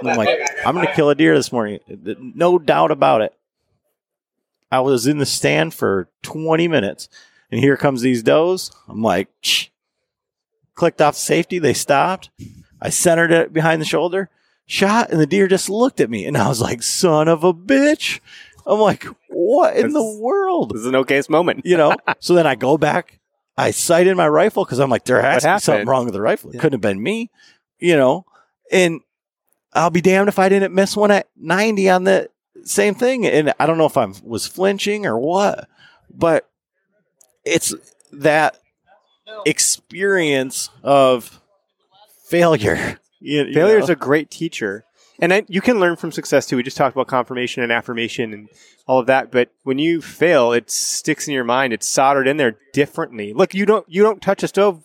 [0.00, 1.80] and I'm like, I'm going to kill a deer this morning.
[2.18, 3.34] No doubt about it.
[4.70, 7.08] I was in the stand for 20 minutes,
[7.50, 8.72] and here comes these does.
[8.88, 9.68] I'm like, Shh.
[10.74, 11.58] clicked off safety.
[11.58, 12.30] They stopped.
[12.84, 14.28] I centered it behind the shoulder,
[14.66, 17.54] shot, and the deer just looked at me, and I was like, "Son of a
[17.54, 18.20] bitch!"
[18.66, 21.64] I'm like, "What in the world?" this is an okay moment.
[21.64, 21.96] You know.
[22.20, 23.18] so then I go back.
[23.56, 26.14] I sighted my rifle because I'm like, there has What to be something wrong with
[26.14, 26.50] the rifle.
[26.50, 26.60] It Yeah.
[26.60, 27.30] couldn't have been me.
[27.78, 28.26] You know.
[28.70, 29.00] And
[29.72, 32.28] I'll be damned if I didn't miss one at 90 on the
[32.64, 33.26] same thing.
[33.26, 35.68] And I don't know if I was flinching or what,
[36.12, 36.48] but
[37.44, 37.74] it's
[38.12, 38.58] that
[39.46, 41.40] experience of
[42.24, 42.98] failure.
[43.20, 44.84] You- you Failure is a great teacher.
[45.20, 46.56] And I, you can learn from success too.
[46.56, 48.48] We just talked about confirmation and affirmation and
[48.86, 49.30] all of that.
[49.30, 51.72] But when you fail, it sticks in your mind.
[51.72, 53.32] It's soldered in there differently.
[53.32, 54.82] Look, you don't you don't touch a stove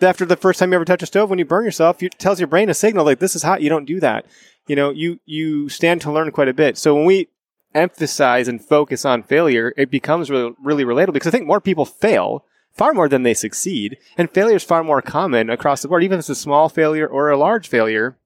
[0.00, 1.30] after the first time you ever touch a stove.
[1.30, 3.60] When you burn yourself, it tells your brain a signal like this is hot.
[3.62, 4.24] You don't do that.
[4.68, 6.78] You know, you you stand to learn quite a bit.
[6.78, 7.28] So when we
[7.74, 11.84] emphasize and focus on failure, it becomes really, really relatable because I think more people
[11.84, 16.04] fail far more than they succeed, and failure is far more common across the board.
[16.04, 18.16] Even if it's a small failure or a large failure,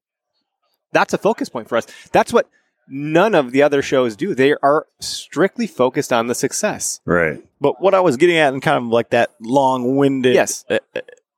[0.93, 1.87] that's a focus point for us.
[2.13, 2.49] That's what
[2.89, 4.35] none of the other shows do.
[4.35, 7.01] They are strictly focused on the success.
[7.05, 7.43] Right.
[7.61, 10.65] But what I was getting at in kind of like that long winded Yes.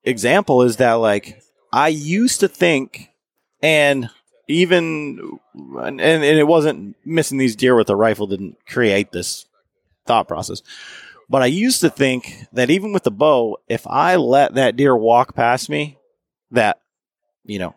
[0.05, 1.43] example is that like
[1.73, 3.11] I used to think,
[3.63, 4.11] and
[4.47, 9.47] even and, and it wasn't missing these deer with a rifle didn't create this
[10.07, 10.63] thought process.
[11.31, 14.97] But I used to think that even with the bow, if I let that deer
[14.97, 15.99] walk past me,
[16.51, 16.81] that
[17.45, 17.75] you know,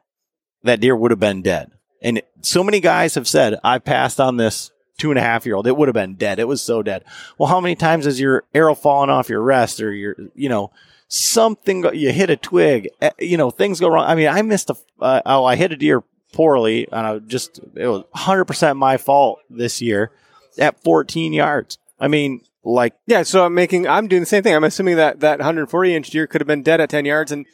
[0.64, 1.72] that deer would have been dead.
[2.02, 5.56] And so many guys have said, I passed on this two and a half year
[5.56, 5.68] old.
[5.68, 6.40] It would have been dead.
[6.40, 7.04] It was so dead.
[7.38, 10.72] Well, how many times has your arrow fallen off your rest or your, you know,
[11.08, 14.06] something, you hit a twig, eh, you know, things go wrong.
[14.06, 17.60] I mean, I missed a, uh, oh, I hit a deer poorly and I just,
[17.76, 20.12] it was 100% my fault this year
[20.58, 21.78] at 14 yards.
[22.00, 24.54] I mean, like, Yeah, so I'm making, I'm doing the same thing.
[24.56, 27.46] I'm assuming that that 140 inch deer could have been dead at 10 yards, and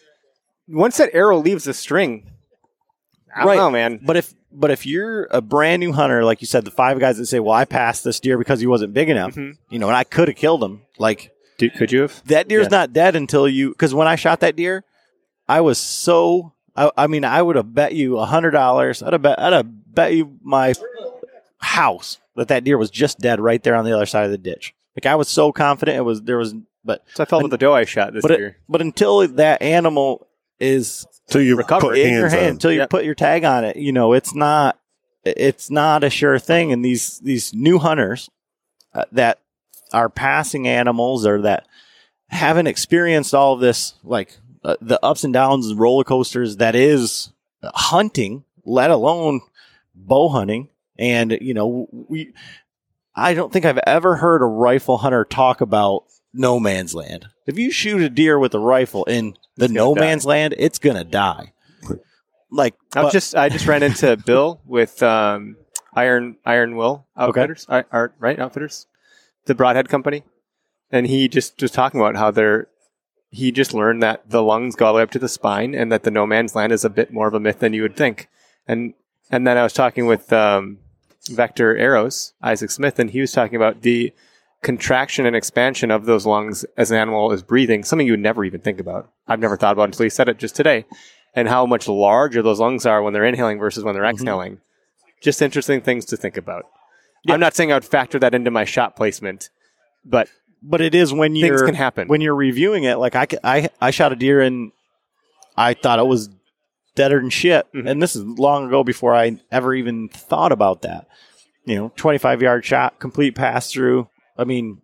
[0.67, 2.29] once that arrow leaves the string,
[3.35, 3.57] I don't Right.
[3.57, 3.99] know, man.
[4.03, 7.17] But if but if you're a brand new hunter, like you said, the five guys
[7.17, 9.57] that say, "Well, I passed this deer because he wasn't big enough," Mhm.
[9.69, 10.81] you know, and I could have killed him.
[10.97, 12.23] Like Dude, could you have?
[12.25, 12.77] that deer's Yeah.
[12.79, 13.69] not dead until you.
[13.69, 14.83] Because when I shot that deer,
[15.47, 16.53] I was so.
[16.75, 19.03] I, I mean, I would have bet you a hundred dollars.
[19.03, 19.39] I'd have bet.
[19.39, 20.73] I'd have bet you my
[21.59, 24.37] house that that deer was just dead right there on the other side of the
[24.37, 24.73] ditch.
[24.97, 26.53] Like I was so confident it was there was.
[26.83, 28.57] But So I felt with the doe I shot this but it- year.
[28.69, 30.27] but until that animal
[30.59, 32.49] is Till you Recover put in your hand on.
[32.51, 32.89] until you Yep.
[32.89, 33.75] put your tag on it.
[33.75, 34.79] You know, it's not
[35.25, 36.71] it's not a sure thing.
[36.71, 38.29] And these these new hunters
[38.93, 39.39] uh, that
[39.93, 41.67] are passing animals or that
[42.29, 46.75] haven't experienced all of this, like uh, the ups and downs, and roller coasters that
[46.75, 47.29] is
[47.63, 49.41] hunting, let alone
[49.93, 50.69] bow hunting.
[50.97, 52.33] And you know, we
[53.17, 56.03] I don't think I've ever heard a rifle hunter talk about
[56.33, 57.27] no man's land.
[57.47, 60.77] If you shoot a deer with a rifle in the It's no man's land, it's
[60.77, 61.53] gonna die.
[62.51, 65.57] Like I just I just ran into Bill with um,
[65.95, 68.85] Iron Iron Will Outfitters, I, Art right Outfitters,
[69.45, 70.23] the Broadhead Company,
[70.91, 72.67] and he just was talking about how they're
[73.31, 75.91] he just learned that the lungs go all the way up to the spine, and
[75.91, 77.97] that the no man's land is a bit more of a myth than you would
[77.97, 78.29] think,
[78.67, 78.93] and
[79.31, 80.77] and then I was talking with um,
[81.27, 84.13] Vector Arrows Isaac Smith, and he was talking about the
[84.63, 88.43] contraction and expansion of those lungs as an animal is breathing, something you would never
[88.43, 89.09] even think about.
[89.27, 90.85] I've never thought about until he said it just today
[91.35, 94.15] and how much larger those lungs are when they're inhaling versus when they're Mm-hmm.
[94.15, 94.57] exhaling.
[95.21, 96.65] Just interesting things to think about.
[97.29, 99.49] I'm not saying I would factor that into my shot placement,
[100.05, 100.29] but
[100.63, 102.07] but it is when things you're can happen.
[102.07, 102.95] when you're reviewing it.
[102.95, 104.71] Like I, I, I shot a deer and
[105.57, 106.29] I thought it was
[106.97, 107.65] deader than shit.
[107.73, 107.89] Mhm.
[107.89, 111.07] And this is long ago before I ever even thought about that.
[111.65, 114.09] You know, 25 yard shot, complete pass through.
[114.37, 114.81] I mean,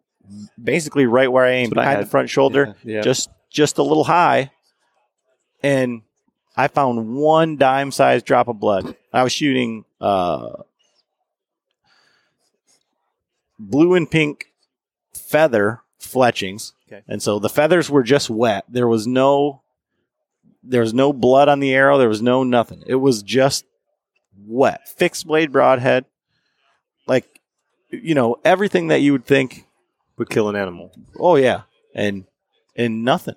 [0.62, 2.06] basically right where I aimed, I behind had.
[2.06, 3.02] the front shoulder, Yeah, yeah.
[3.02, 4.52] just just a little high.
[5.62, 6.02] And
[6.56, 8.96] I found one dime sized drop of blood.
[9.12, 10.64] I was shooting uh,
[13.60, 14.48] blue and pink
[15.14, 16.74] feather fletchings.
[16.88, 17.02] Okay.
[17.08, 18.66] And so the feathers were just wet.
[18.70, 19.62] There was no
[20.64, 21.98] there was no blood on the arrow.
[21.98, 22.84] There was no nothing.
[22.88, 23.66] It was just
[24.38, 24.88] wet.
[24.88, 26.06] Fixed blade broadhead.
[27.08, 27.42] Like
[27.90, 29.68] you know, everything that you would think
[30.18, 30.92] would kill an animal.
[31.20, 32.26] Oh yeah, and
[32.76, 33.36] and nothing.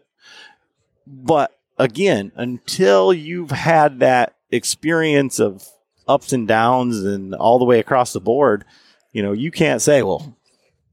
[1.06, 5.66] But again, until you've had that experience of
[6.08, 8.64] ups and downs and all the way across the board,
[9.12, 10.36] you know, you can't say, "Well,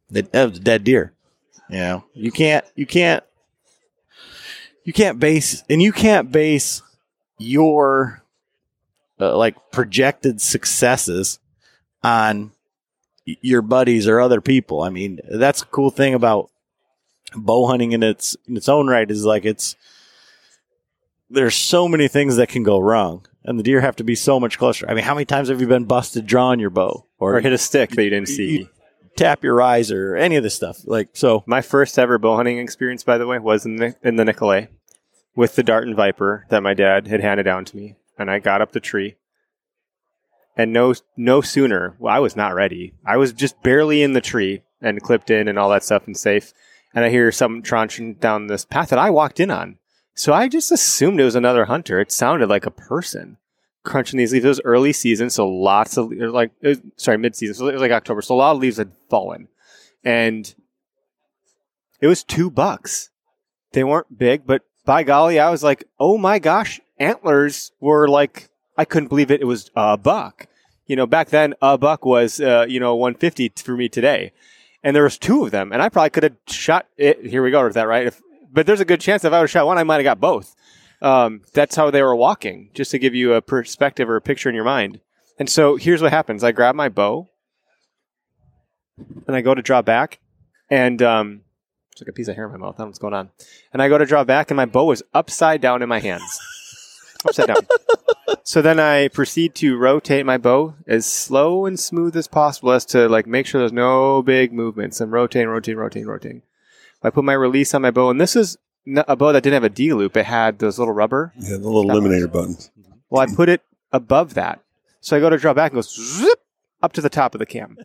[0.09, 1.13] that, that was a dead deer."
[1.69, 3.23] You know, you can't, you can't,
[4.83, 6.81] you can't base, and you can't base
[7.37, 8.23] your
[9.19, 11.39] uh, like projected successes
[12.03, 12.51] on
[13.25, 14.81] your buddies or other people.
[14.81, 16.49] I mean, that's a cool thing about
[17.35, 19.75] bow hunting in its in its own right is like it's
[21.29, 24.39] there's so many things that can go wrong and the deer have to be so
[24.39, 24.89] much closer.
[24.89, 27.57] I mean, how many times have you been busted drawing your bow Or hit a
[27.57, 28.59] stick that you didn't see.
[28.59, 28.69] you
[29.15, 30.81] tap your eyes or any of this stuff?
[30.85, 34.15] Like so My first ever bow hunting experience, by the way, was in the, in
[34.15, 34.69] the Nicolet
[35.35, 37.95] with the Darton Viper that my dad had handed down to me.
[38.17, 39.15] And I got up the tree.
[40.55, 42.93] And no, no sooner, well, I was not ready.
[43.05, 46.15] I was just barely in the tree and clipped in and all that stuff and
[46.15, 46.53] safe.
[46.93, 49.79] And I hear some tranching down this path that I walked in on.
[50.13, 51.99] So I just assumed it was another hunter.
[51.99, 53.37] It sounded like a person
[53.83, 54.45] crunching these leaves.
[54.45, 57.55] It was early season, so lots of like was, sorry, mid season.
[57.55, 58.21] So it was like October.
[58.21, 59.47] So a lot of leaves had fallen,
[60.03, 60.53] and
[62.01, 63.09] it was two bucks.
[63.71, 68.49] They weren't big, but by golly, I was like, oh my gosh, antlers were like
[68.77, 69.41] I couldn't believe it.
[69.41, 70.47] It was a buck.
[70.85, 74.33] You know, back then a buck was uh, you know 150 for me today,
[74.83, 77.25] and there was two of them, and I probably could have shot it.
[77.25, 78.07] Here we go with that, right?
[78.07, 78.21] If,
[78.51, 80.19] but there's a good chance if I would have shot one, I might have got
[80.19, 80.55] both.
[81.03, 84.49] Um, that's how they were walking, just to give you a perspective or a picture
[84.49, 85.01] in your mind.
[85.37, 87.27] And so here's what happens: I grab my bow,
[89.27, 90.19] and I go to draw back,
[90.69, 91.41] and um,
[91.91, 92.75] it's like a piece of hair in my mouth.
[92.75, 93.29] I don't know what's going on.
[93.71, 96.39] And I go to draw back, and my bow is upside down in my hands,
[97.25, 97.67] upside down.
[98.43, 102.85] So then I proceed to rotate my bow as slow and smooth as possible, as
[102.87, 105.01] to like make sure there's no big movements.
[105.01, 106.41] I'm rotating, rotating, rotating, rotating.
[107.03, 108.57] I put my release on my bow, and this is
[108.87, 110.15] n- a bow that didn't have a D loop.
[110.17, 111.33] It had those little rubber.
[111.39, 112.71] Yeah, the little eliminator buttons.
[113.09, 113.61] Well, I put it
[113.91, 114.61] above that.
[115.01, 116.39] So I go to draw back and goes zip
[116.81, 117.77] up to the top of the cam.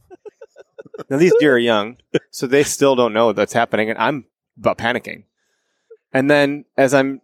[1.10, 1.96] now these deer are young,
[2.30, 4.24] so they still don't know that's happening, and I'm
[4.58, 5.24] about panicking.
[6.12, 7.20] And then as I'm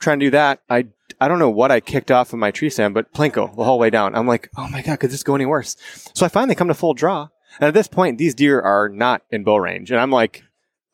[0.00, 0.86] trying to do that, I
[1.20, 3.78] I don't know what I kicked off of my tree stand, but plinko the whole
[3.78, 4.14] way down.
[4.14, 5.76] I'm like, oh my god, could this go any worse?
[6.14, 7.28] So I finally come to full draw,
[7.60, 10.44] and at this point, these deer are not in bow range, and I'm like,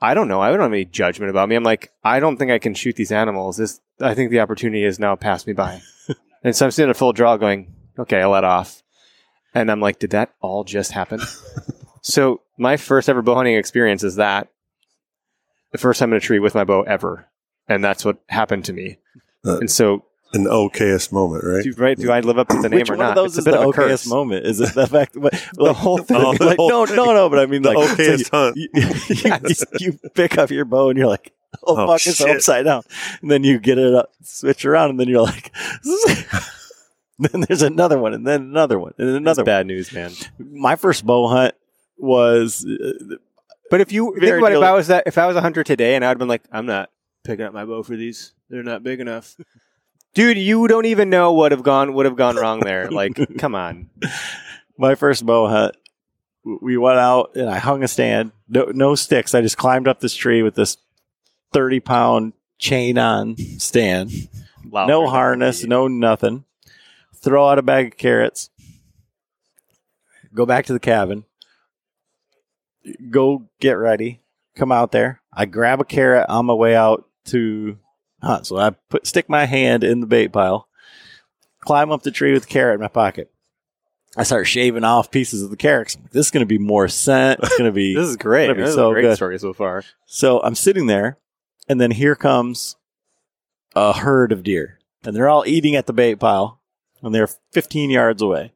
[0.01, 0.41] I don't know.
[0.41, 1.55] I don't have any judgment about me.
[1.55, 3.57] I'm like, I don't think I can shoot these animals.
[3.57, 5.81] This, I think the opportunity has now passed me by.
[6.45, 8.83] and so I'm sitting at full draw going, okay, I let off.
[9.55, 11.21] And I'm like, did that all just happen?
[12.03, 14.49] so my first ever bow hunting experience is that
[15.73, 17.27] the first time in a tree with my bow ever.
[17.69, 18.99] And that's what happened to me.
[19.45, 20.05] Uh, and so,
[20.35, 21.63] An okayest moment, right?
[21.63, 23.11] do, right, do I live up to the name which or one not?
[23.11, 24.07] of those it's is a bit the of a okayest curse.
[24.09, 24.47] moment?
[24.47, 26.17] Is it the fact that The whole thing.
[26.17, 28.57] Oh, the like, whole no, no, no, but I mean The like so okayest hunt.
[28.57, 28.69] you,
[29.81, 31.33] you, you pick up your bow and you're like,
[31.65, 32.29] oh, Oh, fuck, it's shit.
[32.29, 32.83] upside down.
[33.23, 35.53] And then you get it up, switch around, and then you're like,
[37.19, 39.47] then there's another one, and then another one, and then That's another one.
[39.61, 40.13] bad news, man.
[40.39, 41.55] My first bow hunt
[41.97, 43.15] was uh,
[43.71, 45.63] But if you think about it, if I was that, if I was a hunter
[45.63, 46.91] today, and I'd been like, I'm not
[47.23, 48.33] picking up my bow for these.
[48.51, 49.37] They're not big enough.
[50.15, 52.89] Dude, you don't even know what have gone would have gone wrong there.
[52.95, 53.91] Like, come on.
[54.79, 55.77] my first bow hunt.
[56.45, 58.33] We went out and I hung a stand.
[58.49, 59.35] No, no sticks.
[59.35, 60.77] I just climbed up this tree with this
[61.53, 64.13] 30 pound chain on stand.
[64.65, 64.87] Wow.
[64.87, 66.45] no harness, no nothing.
[67.17, 68.51] Throw out a bag of carrots.
[70.35, 71.25] Go back to the cabin.
[73.11, 74.21] Go get ready.
[74.57, 75.21] Come out there.
[75.33, 77.79] I grab a carrot on my way out to
[78.25, 78.47] hunt.
[78.47, 80.69] So I put stick my hand in the bait pile,
[81.61, 83.31] climb up the tree with the carrot in my pocket.
[84.17, 85.97] I start shaving off pieces of the carrots.
[85.97, 87.41] Like, this is going to be more scent.
[87.43, 88.57] It's going to be This is great.
[88.57, 89.17] This is so a great good.
[89.17, 89.83] story so far.
[90.07, 91.19] so I'm sitting there,
[91.69, 92.77] and then here comes
[93.75, 96.61] a herd of deer, and they're all eating at the bait pile,
[97.03, 98.53] and they're 15 yards away.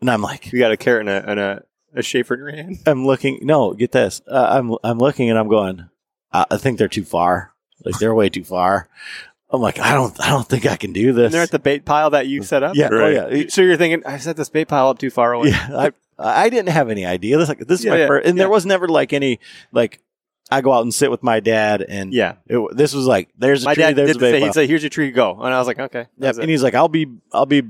[0.00, 1.64] And I'm like, You got a carrot and a, and a,
[1.94, 2.78] a shafer in your hand.
[2.86, 3.40] I'm looking.
[3.42, 4.22] No, get this.
[4.30, 5.88] Uh, I'm I'm looking, and I'm going.
[6.32, 7.52] I, I think they're too far.
[7.84, 8.88] Like they're way too far.
[9.52, 11.26] I'm like, I don't, I don't think I can do this.
[11.26, 12.76] And they're at the bait pile that you set up.
[12.76, 13.16] yeah, oh, Right.
[13.16, 15.48] oh yeah, So you're thinking, I set this bait pile up too far away.
[15.50, 15.68] yeah.
[15.76, 17.38] I I didn't have any idea.
[17.38, 18.42] This like this is Yeah, my yeah, first, and yeah.
[18.42, 19.40] there was never like any
[19.72, 20.00] like.
[20.52, 22.34] I go out and sit with my dad, and Yeah.
[22.48, 24.66] it, this was like, there's a My tree, dad there's did a say, he'd say,
[24.66, 25.40] here's your tree, go.
[25.40, 25.98] And I was like, okay.
[26.00, 26.08] Yep.
[26.18, 26.40] that's it.
[26.42, 27.62] And he's like, I'll be, I'll be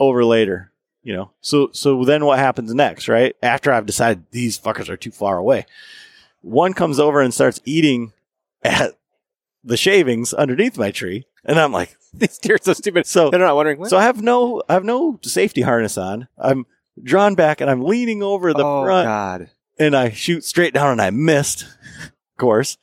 [0.00, 0.72] over later.
[1.04, 1.30] You know.
[1.42, 3.36] So, so then what happens next, right?
[3.40, 5.64] After I've decided these fuckers are too far away,
[6.40, 8.12] one comes over and starts eating
[8.64, 8.96] at
[9.64, 13.06] the shavings underneath my tree, and I'm like, These deer are so stupid.
[13.06, 16.28] so, They're not wondering, so I have no, I have no safety harness on.
[16.36, 16.66] I'm
[17.02, 19.50] drawn back and I'm leaning over the oh, front God.
[19.78, 22.76] and I shoot straight down and I missed, of course.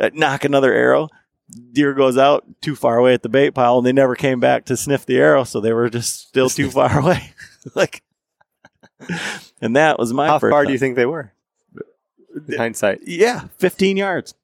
[0.00, 1.08] I knock another arrow.
[1.72, 4.64] Deer goes out too far away at the bait pile and they never came back
[4.66, 7.34] to sniff the arrow, so they were just still too far away.
[7.74, 8.02] like
[9.60, 10.68] and that was my How far hunt.
[10.68, 11.32] do you think they were?
[12.48, 13.00] In uh, hindsight.
[13.06, 14.34] Yeah, 15 yards.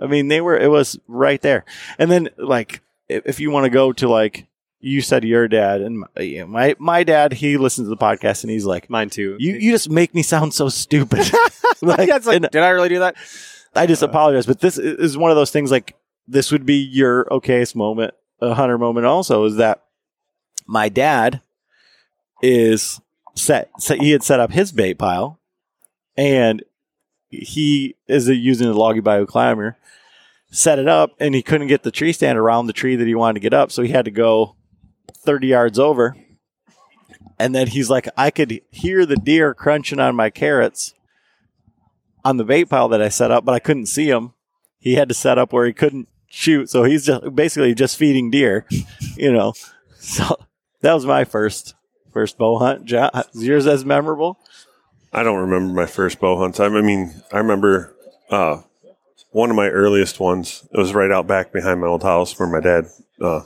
[0.00, 1.64] I mean, they were, it was right there.
[1.98, 4.46] And then, like, if, you want to go to, like,
[4.80, 8.50] you said your dad, and my, my, my dad, he listens to the podcast and
[8.50, 9.36] he's like, Mine too.
[9.38, 11.20] you, you just make me sound so stupid.
[11.82, 13.16] like, That's like, did I really do that?
[13.74, 14.08] I just uh.
[14.08, 18.14] apologize, but this is one of those things like, this would be your okayest moment,
[18.40, 19.82] a hunter moment also, is that
[20.66, 21.42] my dad
[22.42, 23.00] is
[23.34, 25.38] set, set he had set up his bait pile
[26.16, 26.62] and
[27.32, 29.76] he is using the Loggy Bayou climber
[30.50, 33.14] set it up and he couldn't get the tree stand around the tree that he
[33.14, 34.54] wanted to get up so he had to go
[35.24, 36.14] 30 yards over.
[37.38, 40.94] And then he's like i could hear the deer crunching on my carrots
[42.24, 44.32] on the bait pile that i set up but i couldn't see him
[44.78, 48.30] he had to set up where he couldn't shoot so he's just basically just feeding
[48.30, 48.64] deer
[49.16, 49.54] you know.
[49.98, 50.36] So
[50.80, 51.74] that was my first
[52.12, 52.84] first bow hunt.
[52.84, 54.38] John, is yours as memorable
[55.12, 56.58] I don't remember my first bow hunts.
[56.58, 57.94] I, I mean, I remember
[58.30, 58.62] uh,
[59.30, 60.66] one of my earliest ones.
[60.72, 62.86] It was right out back behind my old house where my dad,
[63.20, 63.42] uh,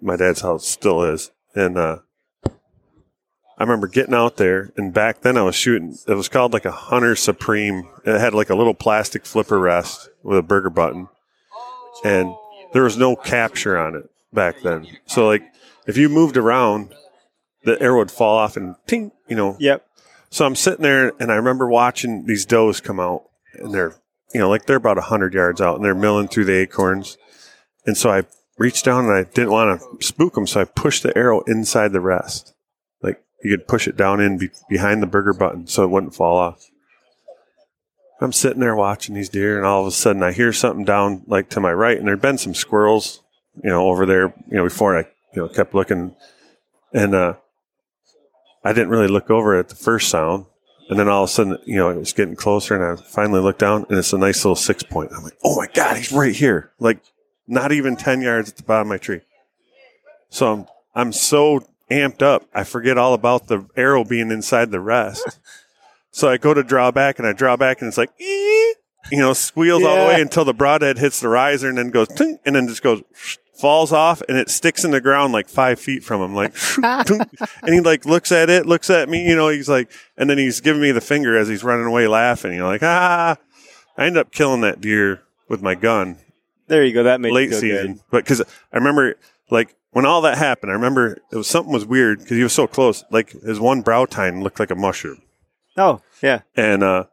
[0.00, 1.98] my dad's house still is, and uh,
[2.46, 4.72] I remember getting out there.
[4.76, 5.96] And back then, I was shooting.
[6.06, 7.88] It was called like a Hunter Supreme.
[8.04, 11.08] It had like a little plastic flipper rest with a Berger button,
[12.04, 12.34] and
[12.72, 14.86] there was no capture on it back then.
[15.06, 15.42] So like,
[15.86, 16.94] if you moved around,
[17.64, 19.86] the arrow would fall off and ting, you know, Yep.
[20.34, 23.22] So I'm sitting there and I remember watching these does come out
[23.52, 23.94] and they're,
[24.34, 27.16] you know, like they're about 100 yards out and they're milling through the acorns.
[27.86, 28.24] And so I
[28.58, 30.48] reached down and I didn't want to spook them.
[30.48, 32.52] So I pushed the arrow inside the rest.
[33.00, 36.16] Like you could push it down in be- behind the Berger button so it wouldn't
[36.16, 36.68] fall off.
[38.20, 41.22] I'm sitting there watching these deer and all of a sudden I hear something down
[41.28, 43.22] like to my right and there'd been some squirrels,
[43.62, 46.16] you know, over there, you know, before I, you know, kept looking
[46.92, 47.34] and, uh,
[48.64, 50.46] I didn't really look over at the first sound.
[50.88, 53.40] And then all of a sudden, you know, it was getting closer and I finally
[53.40, 55.12] looked down and it's a nice little six point.
[55.16, 56.72] I'm like, oh my God, he's right here.
[56.78, 56.98] Like
[57.46, 59.20] not even 10 yards at the bottom of my tree.
[60.28, 62.46] So I'm, I'm so amped up.
[62.54, 65.38] I forget all about the arrow being inside the rest.
[66.10, 68.74] so I go to draw back and I draw back and it's like, "Ee,"
[69.10, 72.08] you know, squeals all the way until the broadhead hits the riser and then goes,
[72.20, 73.02] and then just goes,
[73.56, 76.34] falls off and it sticks in the ground like five feet from him.
[76.34, 80.28] Like, and he like looks at it, looks at me, you know, he's like, and
[80.28, 82.54] then he's giving me the finger as he's running away laughing.
[82.54, 83.36] You're like, ah,
[83.96, 86.18] I end up killing that deer with my gun
[86.66, 87.02] There you go.
[87.04, 87.94] That makes late season.
[87.94, 88.02] good.
[88.10, 89.14] But because I remember,
[89.50, 92.52] like, when all that happened, I remember it was something was weird because he was
[92.52, 93.04] so close.
[93.10, 95.22] Like, his one brow tine looked like a mushroom.
[95.76, 96.40] Oh, yeah.
[96.56, 97.04] And, uh,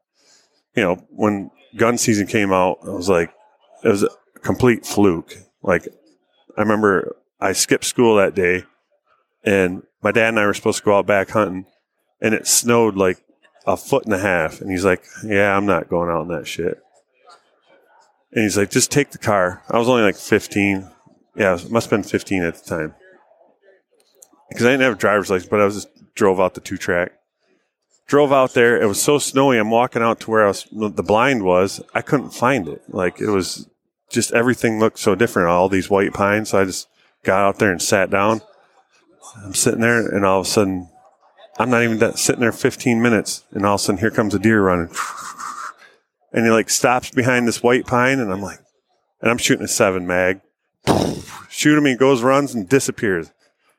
[0.76, 3.32] you know, when gun season came out, I was like,
[3.84, 4.10] it was a
[4.42, 5.36] complete fluke.
[5.62, 5.88] Like
[6.62, 8.66] I remember I skipped school that day,
[9.44, 11.66] and my dad and I were supposed to go out back hunting,
[12.22, 13.18] and it snowed like
[13.66, 16.48] a foot and a half, and he's like, "Yeah, I'm not going out in that
[16.48, 16.80] shit."
[18.32, 20.88] And he's like, "Just take the car." I was only like 15.
[21.36, 22.94] Yeah, it must have been 15 at the time
[24.48, 26.78] because I didn't have a driver's license, but I was just drove out the two
[26.78, 27.14] track.
[28.06, 28.80] Drove out there.
[28.80, 29.58] It was so snowy.
[29.58, 31.82] I'm walking out to where I was, the blind was.
[31.96, 32.84] I couldn't find it.
[32.90, 33.68] Like it was
[34.12, 35.50] just everything looked so different.
[35.50, 36.50] All these white pines.
[36.50, 36.88] So I just
[37.24, 38.42] got out there and sat down.
[39.44, 40.90] I'm sitting there, and all of a sudden,
[41.58, 44.34] I'm not even that, sitting there 15 minutes, and all of a sudden, here comes
[44.34, 44.94] a deer running,
[46.34, 48.60] and he like stops behind this white pine, and I'm like,
[49.22, 50.42] and I'm shooting a seven mag,
[51.50, 53.32] shoot him, he goes, runs, and disappears.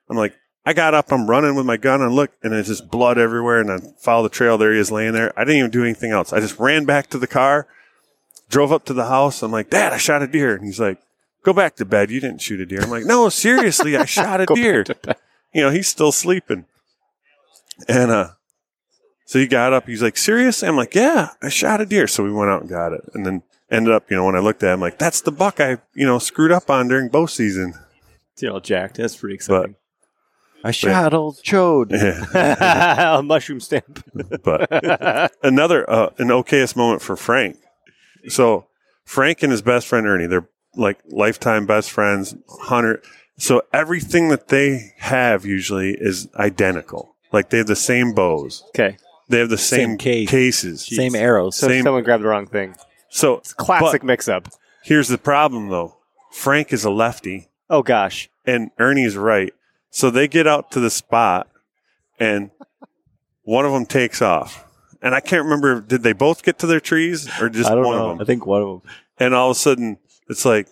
[0.08, 2.90] I'm like, I got up, I'm running with my gun, and look, and there's just
[2.90, 4.56] blood everywhere, and I follow the trail.
[4.56, 5.38] There he is laying there.
[5.38, 6.32] I didn't even do anything else.
[6.32, 7.66] I just ran back to the car,
[8.52, 9.42] drove up to the house.
[9.42, 10.98] I'm like, Dad, I shot a deer, and he's like,
[11.44, 12.12] Go back to bed.
[12.12, 12.82] You didn't shoot a deer.
[12.82, 14.84] I'm like, No, seriously, I shot a deer.
[15.52, 16.66] You know, he's still sleeping,
[17.88, 18.28] and uh.
[19.24, 19.86] So he got up.
[19.86, 20.68] He's like, Seriously?
[20.68, 23.24] I'm like, "Yeah, I shot a deer." So we went out and got it, and
[23.24, 25.58] then ended up, you know, when I looked at, it, I'm like, "That's the buck
[25.58, 27.74] I, you know, screwed up on during bow season."
[28.38, 28.98] You know, jacked.
[28.98, 29.76] That's pretty exciting.
[30.64, 31.92] I shot old chode.
[33.18, 34.04] a mushroom stamp.
[34.42, 37.56] but another uh, an okayest moment for Frank.
[38.28, 38.66] So
[39.04, 43.02] Frank and his best friend Ernie, they're like lifetime best friends, hunter.
[43.38, 47.16] So everything that they have usually is identical.
[47.32, 48.62] Like they have the same bows.
[48.68, 48.96] Okay.
[49.28, 50.30] They have the same, Same case.
[50.30, 50.86] cases.
[50.86, 51.56] Same arrows.
[51.56, 52.74] So Same- someone grabbed the wrong thing.
[53.08, 54.48] So it's Classic but mix up.
[54.84, 55.96] here's the problem though.
[56.30, 58.28] Frank is a lefty Oh gosh.
[58.46, 59.52] and Ernie's right.
[59.90, 61.48] So they get out to the spot
[62.18, 62.50] and
[63.42, 64.64] one of them takes off.
[65.02, 67.92] And I can't remember, did they both get to their trees or just one know.
[67.92, 68.20] of them?
[68.20, 68.82] I think one of them.
[69.18, 69.98] and all of a sudden
[70.28, 70.68] it's like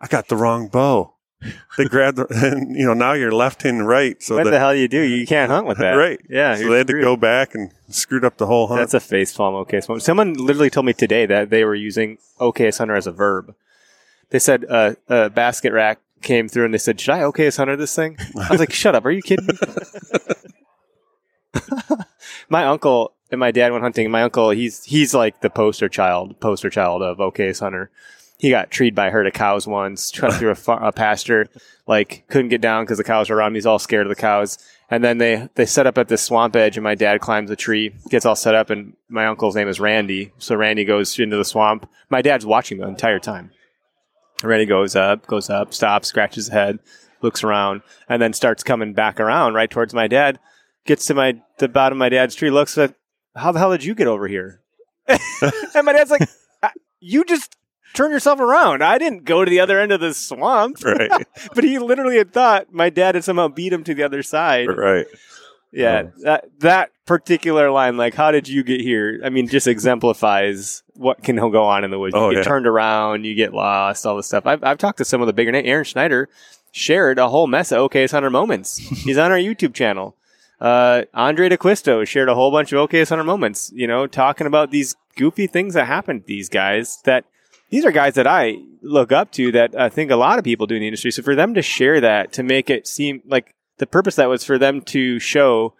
[0.00, 1.14] I got the wrong bow.
[1.76, 4.58] They grabbed, the, and you know now you're left and right, so what that, the
[4.58, 5.00] hell do you do?
[5.00, 5.92] You can't hunt with that.
[5.92, 6.56] right, Yeah.
[6.56, 8.80] So they had to go back and screwed up the whole hunt.
[8.80, 10.02] That's a face palm Okayest moment.
[10.02, 13.54] Someone literally told me today that they were using Okayest Hunter as a verb.
[14.30, 17.76] They said uh, a basket rack came through and they said, "Should I Okayest Hunter
[17.76, 19.04] this thing?" I was like, "Shut up!
[19.04, 19.54] Are you kidding me?"
[22.48, 24.10] my uncle and my dad went hunting.
[24.10, 27.90] My uncle, he's he's like the poster child, poster child of Okayest Hunter.
[28.38, 31.48] He got treed by a herd of cows once, cut through a, a pasture,
[31.86, 33.54] like couldn't get down because the cows were around.
[33.54, 34.58] He's all scared of the cows.
[34.90, 37.56] And then they they set up at this swamp edge, and my dad climbs a
[37.56, 40.32] tree, gets all set up, and my uncle's name is Randy.
[40.38, 41.88] So Randy goes into the swamp.
[42.10, 43.50] My dad's watching the entire time.
[44.42, 46.80] Randy goes up, goes up, stops, scratches his head,
[47.22, 50.38] looks around, and then starts coming back around right towards my dad.
[50.86, 52.94] Gets to my the bottom of my dad's tree, looks at
[53.34, 54.60] how the hell did you get over here?
[55.08, 56.28] and my dad's like,
[56.62, 56.68] "Uh,
[57.00, 57.56] you just
[57.94, 58.82] turn yourself around.
[58.82, 60.84] I didn't go to the other end of the swamp.
[60.84, 61.10] right,
[61.54, 64.66] But he literally had thought my dad had somehow beat him to the other side.
[64.68, 65.06] right.
[65.72, 69.20] Yeah, that that particular line, like, how did you get here?
[69.24, 72.14] I mean, just exemplifies what can go on in the woods.
[72.14, 72.42] You Oh, get yeah.
[72.44, 74.46] turned around, you get lost, all this stuff.
[74.46, 75.66] I've, I've talked to some of the bigger names.
[75.66, 76.28] Aaron Schneider
[76.70, 78.76] shared a whole mess of Okayest Hunter moments.
[79.04, 80.16] He's on our YouTube channel.
[80.64, 84.70] Uh, Andrae D'Acquisto shared a whole bunch of Okayest Hunter moments, you know, talking about
[84.70, 87.24] these goofy things that happen to these guys that
[87.70, 90.66] these are guys that I look up to that I think a lot of people
[90.66, 91.10] do in the industry.
[91.10, 94.42] So for them to share that, to make it seem like the purpose that was
[94.42, 95.74] for them to show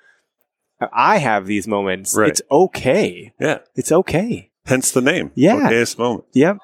[0.93, 2.14] I have these moments.
[2.14, 2.28] Right.
[2.30, 3.32] It's okay.
[3.41, 4.51] Yeah, It's okay.
[4.66, 5.30] hence the name.
[5.35, 5.70] Yeah.
[5.70, 6.24] okayest moment.
[6.35, 6.59] Yep.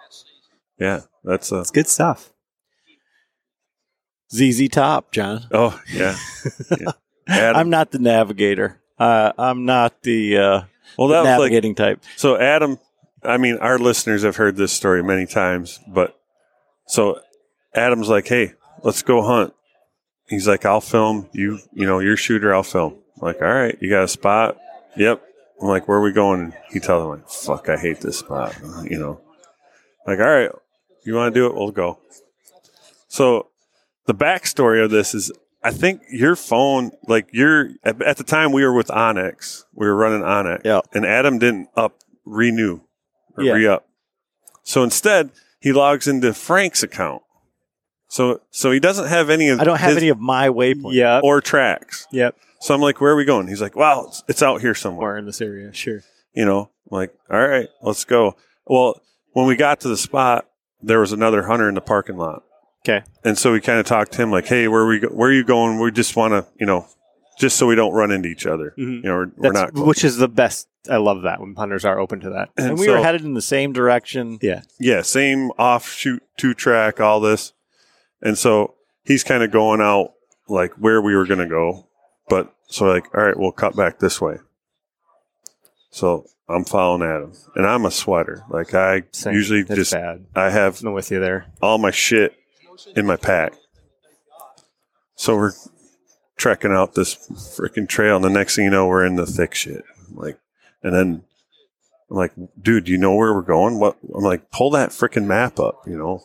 [0.78, 1.60] Yeah, that's a.
[1.60, 2.32] It's good stuff.
[4.34, 5.46] ZZ Top, John.
[5.52, 6.16] Oh yeah,
[6.80, 6.92] yeah.
[7.26, 8.80] Adam, I'm not the navigator.
[8.98, 10.62] Uh, I'm not the uh,
[10.98, 12.02] well, that like navigating type.
[12.16, 12.78] So Adam,
[13.22, 16.18] I mean, our listeners have heard this story many times, but
[16.86, 17.20] so
[17.74, 19.54] Adam's like, "Hey, let's go hunt."
[20.28, 21.60] He's like, "I'll film you.
[21.72, 22.54] You know, you're shooter.
[22.54, 24.56] I'll film." I'm like, all right, you got a spot?
[24.96, 25.22] Yep.
[25.60, 26.54] I'm like, where are we going?
[26.70, 29.20] He tells me, like, "Fuck, I hate this spot." You know,
[30.06, 30.50] like, all right,
[31.04, 31.54] you want to do it?
[31.54, 31.98] We'll go.
[33.08, 33.48] So
[34.06, 35.32] the backstory of this is
[35.62, 39.86] I think your phone, like your at, at the time we were with onX, we
[39.86, 40.80] were running onX, Yeah.
[40.94, 42.80] and Adam didn't up renew
[43.36, 43.52] or Yeah.
[43.52, 43.86] re up.
[44.62, 45.30] So instead,
[45.60, 47.22] he logs into Frank's account.
[48.08, 50.94] So so he doesn't have any of I don't have his- any of my waypoints.
[50.94, 51.22] Yep.
[51.24, 52.06] or tracks.
[52.10, 52.36] Yep.
[52.60, 53.46] So I'm like, where are we going?
[53.48, 55.14] He's like, well, it's, it's out here somewhere.
[55.14, 56.02] Or in this area, sure.
[56.34, 58.36] You know, I'm like, all right, let's go.
[58.66, 59.00] Well,
[59.32, 60.46] when we got to the spot,
[60.82, 62.42] there was another hunter in the parking lot.
[62.84, 63.04] Okay.
[63.24, 65.32] And so we kind of talked to him like, "Hey, where we go, where are
[65.32, 65.78] you going?
[65.78, 66.86] We just want to, you know,
[67.38, 68.74] just so we don't run into each other.
[68.78, 68.96] Mhm.
[68.96, 69.86] You know, we're, we're That's, not.
[69.86, 70.66] which is the best.
[70.88, 72.48] I love that when hunters are open to that.
[72.56, 74.38] And, And we so- were headed in the same direction.
[74.40, 74.62] Yeah.
[74.78, 77.52] yeah, same offshoot two track, all this.
[78.22, 78.74] And so
[79.04, 80.12] he's kind of going out
[80.48, 81.86] like where we were going to go.
[82.30, 84.38] But so like, all right, we'll cut back this way.
[85.90, 88.44] So I'm following Adam and I'm a sweater.
[88.48, 89.34] Like I Same.
[89.34, 90.26] usually That's just, bad.
[90.34, 91.46] I have I'm with you there.
[91.60, 92.34] all my shit
[92.94, 93.54] in my pack.
[95.14, 95.52] So we're
[96.36, 97.14] trekking out this
[97.58, 99.84] freaking trail, and the next thing you know, we're in the thick shit.
[100.12, 100.38] Like,
[100.82, 101.24] and then
[102.10, 103.78] I'm like, dude, do you know where we're going?
[103.78, 103.98] What?
[104.14, 106.24] I'm like, pull that freaking map up, you know.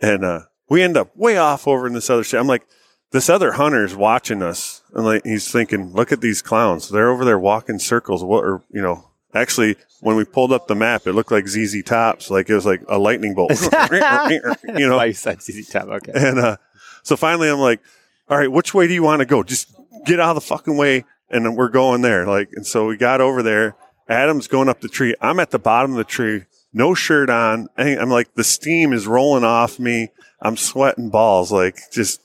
[0.00, 2.40] And uh, we end up way off over in this other shit.
[2.40, 2.66] I'm like,
[3.10, 6.88] this other hunter's watching us, and like he's thinking, look at these clowns.
[6.88, 8.24] They're over there walking circles.
[8.24, 8.44] What?
[8.44, 12.30] Or you know, actually, when we pulled up the map, it looked like ZZ Tops,
[12.30, 13.50] like it was like a lightning bolt.
[13.82, 15.88] you know, Why you said ZZ Top?
[15.88, 16.12] Okay.
[16.14, 16.56] and uh,
[17.02, 17.80] so finally, I'm like,
[18.28, 19.42] all right, which way do you want to go?
[19.42, 19.74] Just
[20.06, 21.04] get out of the fucking way.
[21.30, 22.26] And then we're going there.
[22.26, 23.76] Like, and so we got over there.
[24.08, 25.14] Adam's going up the tree.
[25.20, 27.68] I'm at the bottom of the tree, no shirt on.
[27.76, 30.10] I'm like, the steam is rolling off me.
[30.40, 31.50] I'm sweating balls.
[31.50, 32.23] Like, just,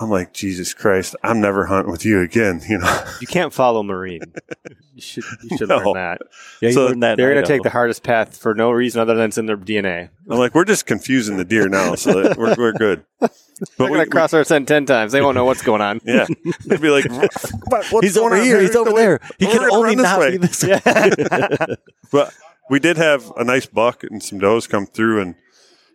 [0.00, 2.60] I'm like, Jesus Christ, I'm never hunting with you again.
[2.68, 4.22] You know, You can't follow Marine.
[4.94, 5.24] You should.
[5.42, 5.78] You should No.
[5.78, 6.20] learn that.
[6.60, 7.16] Yeah, you So that.
[7.16, 9.56] They're going to take the hardest path for no reason other than it's in their
[9.56, 10.08] DNA.
[10.30, 11.96] I'm like, we're just confusing the deer now.
[11.96, 13.04] So that we're, we're good.
[13.20, 13.28] They're
[13.76, 15.10] But going to cross our scent ten times.
[15.10, 16.00] They won't know what's going on.
[16.04, 16.26] yeah,
[16.66, 18.60] they'd be like, what's He's going over on here.
[18.60, 19.20] He's over We're there.
[19.40, 21.76] He gonna can run only this not way." be this way.
[22.12, 22.32] But
[22.70, 25.34] we did have a nice buck and some does come through, and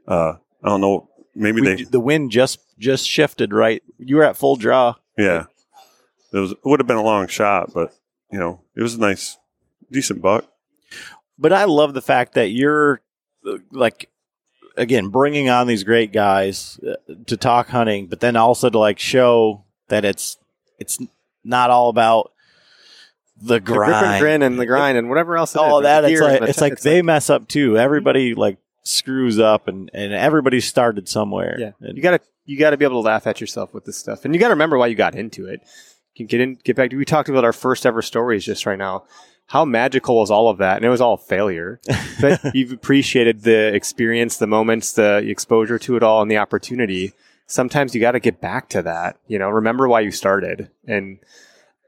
[0.10, 0.34] uh,
[0.64, 1.09] I don't know,
[1.40, 3.54] maybe We- they, the wind just just shifted.
[3.54, 4.96] Right, you were at full draw.
[5.18, 5.46] yeah,
[6.34, 7.94] it was it would have been a long shot, but
[8.32, 9.38] you know, it was a nice,
[9.92, 10.46] decent buck.
[11.38, 13.02] But I love the fact that you're
[13.48, 14.10] uh, like
[14.78, 19.00] again bringing on these great guys uh, to talk hunting, but then also to like
[19.00, 20.38] show that it's
[20.78, 21.00] it's
[21.44, 22.32] not all about
[23.42, 24.22] the The grip and grind.
[24.22, 25.56] grin and the grind and whatever else.
[25.56, 26.02] it all is, that.
[26.02, 27.78] the It's like and the it's t- like they mess up too.
[27.78, 31.58] Everybody like screws up, and and everybody started somewhere.
[31.60, 34.26] Yeah, And- you gotta you gotta be able to laugh at yourself with this stuff,
[34.26, 35.62] and you gotta remember why you got into it.
[36.16, 36.98] You can get in, get back to.
[36.98, 39.06] We talked about our first ever stories just right now.
[39.48, 41.80] How magical was all of that, and it was all failure.
[42.22, 47.14] But you've appreciated the experience, the moments, the exposure to it all, and the opportunity.
[47.48, 49.18] Sometimes you got to get back to that.
[49.28, 51.20] You know, remember why you started, and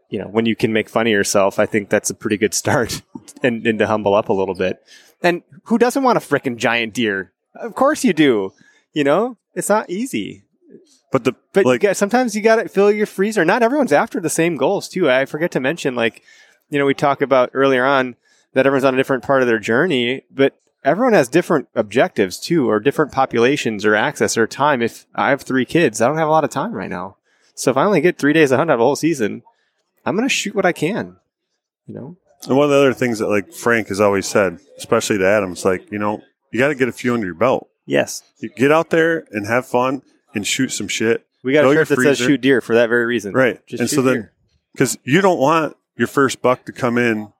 [0.09, 1.59] you know when you can make fun of yourself.
[1.59, 3.01] I think that's a pretty good start,
[3.43, 4.81] and, and to humble up a little bit.
[5.21, 7.31] And who doesn't want a frickin' giant deer?
[7.55, 8.53] Of course you do.
[8.93, 10.43] You know, it's not easy.
[11.11, 13.43] But the But like, you got, sometimes you got to fill your freezer.
[13.43, 15.09] Not everyone's after the same goals too.
[15.09, 16.23] I forget to mention, like,
[16.69, 18.15] you know, we talked about earlier on
[18.53, 22.69] that everyone's on a different part of their journey, but everyone has different objectives too,
[22.69, 24.81] or different populations or access or time.
[24.81, 27.17] If I have three kids, I don't have a lot of time right now.
[27.55, 29.43] So if I only get three days to hunt out of a whole season,
[30.05, 31.17] I'm going to shoot what I can.
[31.85, 32.17] You know,
[32.47, 35.51] and one of the other things that like Frank has always said, especially to Adam,
[35.51, 36.21] it's like you know,
[36.51, 37.69] you got to get a few under your belt.
[37.85, 40.01] yes, You get out there and have fun
[40.33, 43.05] and shoot some shit, we got a shirt that says shoot deer for that very
[43.05, 43.33] reason.
[43.33, 43.65] right?
[43.67, 44.29] Just and shoot so then,
[44.73, 47.31] because you don't want your first buck to come in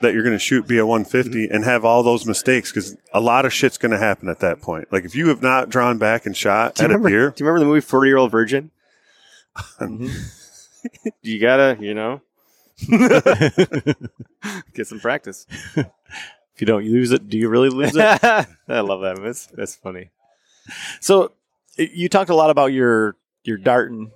[0.00, 1.54] that you're going to shoot be a 150 Mm-hmm.
[1.54, 4.62] and have all those mistakes because a lot of shit's going to happen at that
[4.62, 4.88] point.
[4.90, 7.46] Like if you have not drawn back and shot Do at a deer, do you
[7.46, 8.70] remember the movie Forty Year Old Virgin?
[11.22, 12.20] you gotta, you know,
[14.74, 15.46] get some practice.
[15.76, 15.86] if
[16.58, 18.00] you don't use it, do you really lose it?
[18.22, 19.18] I love that.
[19.22, 20.10] That's that's funny.
[21.00, 21.32] so
[21.76, 24.12] you talked a lot about your your darting,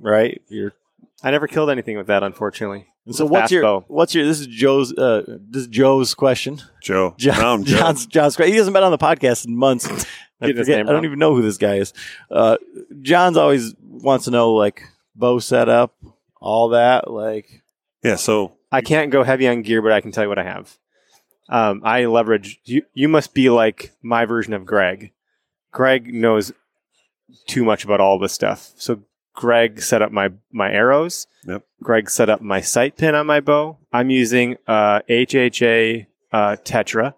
[0.00, 0.40] right?
[0.48, 0.72] Your
[1.22, 2.86] I never killed anything with that, unfortunately.
[3.06, 3.84] and so what's your bow.
[3.88, 6.60] what's your this is Joe's uh this is Joe's question.
[6.82, 7.78] Joe, John, now I'm Joe.
[7.78, 9.86] John's John's he hasn't been on the podcast in months.
[10.42, 11.92] I, forget, I don't even know who this guy is.
[12.30, 12.56] Uh,
[13.02, 14.82] John's always wants to know like
[15.14, 15.94] bow setup,
[16.40, 17.10] all that.
[17.10, 17.59] Like
[18.02, 20.44] Yeah, so I can't go heavy on gear, but I can tell you what I
[20.44, 20.78] have.
[21.48, 22.60] Um, I leverage.
[22.64, 25.12] You you must be like my version of Greg.
[25.72, 26.52] Greg knows
[27.46, 28.72] too much about all this stuff.
[28.76, 29.02] So
[29.34, 31.26] Greg set up my my arrows.
[31.46, 31.64] Yep.
[31.82, 33.78] Greg set up my sight pin on my bow.
[33.92, 37.14] I'm using uh, HHA uh, Tetra,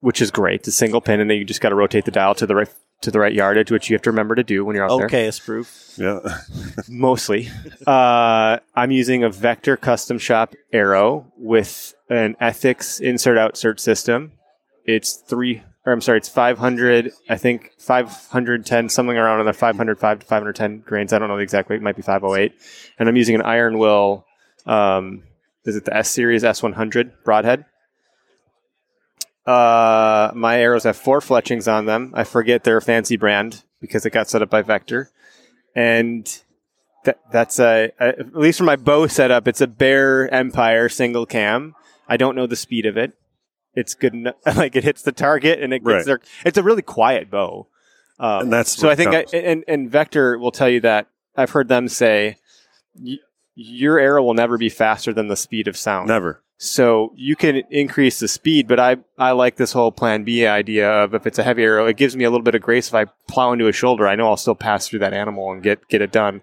[0.00, 0.60] which is great.
[0.60, 2.54] It's a single pin, and then you just got to rotate the dial to the
[2.54, 2.68] right
[3.00, 5.06] to the right yardage, which you have to remember to do when you're out there
[5.06, 5.94] okay, it's proof.
[5.96, 6.18] yeah,
[6.88, 7.48] mostly.
[7.86, 14.32] Uh, I'm using a Vector Custom Shop Arrow with an Ethics insert outsert system.
[14.84, 17.12] It's three, or I'm sorry, it's 500.
[17.28, 21.12] I think 510, something around in the 505 to 510 grains.
[21.12, 21.76] I don't know the exact weight.
[21.76, 22.52] It might be 508.
[22.98, 24.24] And I'm using an Iron Will.
[24.66, 25.22] Um,
[25.64, 27.64] is it the S series S100 broadhead?
[29.48, 32.12] Uh, my arrows have four fletchings on them.
[32.14, 35.10] I forget their fancy brand because it got set up by Vector.
[35.74, 36.26] And
[37.04, 39.48] that, that's a, a at least for my bow setup.
[39.48, 41.74] It's a Bear Empire single cam.
[42.08, 43.12] I don't know the speed of it.
[43.74, 44.34] It's good enough.
[44.56, 46.04] Like it hits the target and it gets Right.
[46.04, 46.20] there.
[46.44, 47.68] It's a really quiet bow.
[48.18, 48.90] Um, And that's so.
[48.90, 51.06] I think I, and and Vector will tell you that
[51.36, 52.36] I've heard them say
[53.00, 53.18] y-
[53.54, 56.08] your arrow will never be faster than the speed of sound.
[56.08, 56.42] Never.
[56.60, 60.90] So you can increase the speed, but I, I like this whole plan B idea
[60.90, 62.94] of if it's a heavy arrow, it gives me a little bit of grace if
[62.94, 64.08] I plow into a shoulder.
[64.08, 66.42] I know I'll still pass through that animal and get, get it done.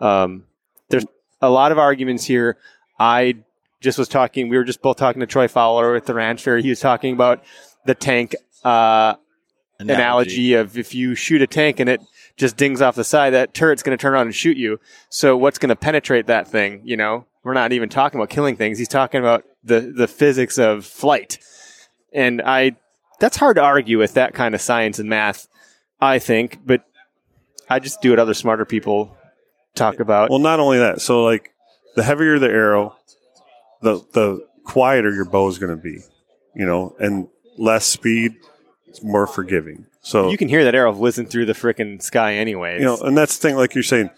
[0.00, 0.44] Um,
[0.88, 1.04] there's
[1.42, 2.58] a lot of arguments here.
[3.00, 3.38] I
[3.80, 6.58] just was talking, we were just both talking to Troy Fowler at the ranch fair.
[6.58, 7.42] He was talking about
[7.86, 9.16] the tank, uh,
[9.80, 10.54] analogy.
[10.54, 12.00] of if you shoot a tank and it
[12.36, 14.78] just dings off the side, that turret's going to turn around and shoot you.
[15.08, 16.82] So what's going to penetrate that thing?
[16.84, 18.76] You know, we're not even talking about killing things.
[18.76, 21.38] He's talking about the, the physics of flight.
[22.12, 22.72] And I,
[23.20, 25.46] that's hard to argue with that kind of science and math,
[26.00, 26.82] I think, but
[27.70, 29.16] I just do what other smarter people
[29.76, 30.28] talk about.
[30.28, 31.00] Well, not only that.
[31.00, 31.52] So, like,
[31.94, 32.96] the heavier the arrow,
[33.80, 36.00] the the quieter your bow is going to be,
[36.52, 37.28] you know, and
[37.58, 38.34] less speed,
[38.88, 39.86] it's more forgiving.
[40.00, 42.80] So you can hear that arrow whizzing through the frickin' sky anyways.
[42.80, 43.56] you know, and that's the thing.
[43.56, 44.10] Like you're saying,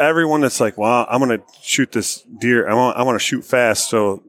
[0.00, 2.68] everyone that's like, "Well, I'm going to shoot this deer.
[2.68, 4.22] I want I want to shoot fast, so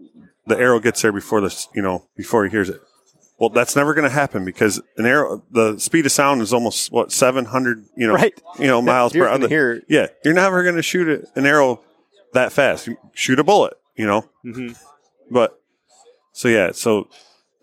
[0.45, 2.81] the arrow gets there before the you know before he hears it."
[3.39, 6.91] Well, that's never going to happen because an arrow, the speed of sound is almost
[6.91, 8.39] what 700, you know, Right.
[8.59, 9.47] you know, miles per hour.
[9.47, 11.81] hear- Yeah, you're never going to shoot an arrow
[12.33, 12.85] that fast.
[12.85, 14.25] You shoot a bullet, you know.
[14.45, 14.77] Mhm.
[15.31, 15.59] But
[16.33, 17.07] so yeah, so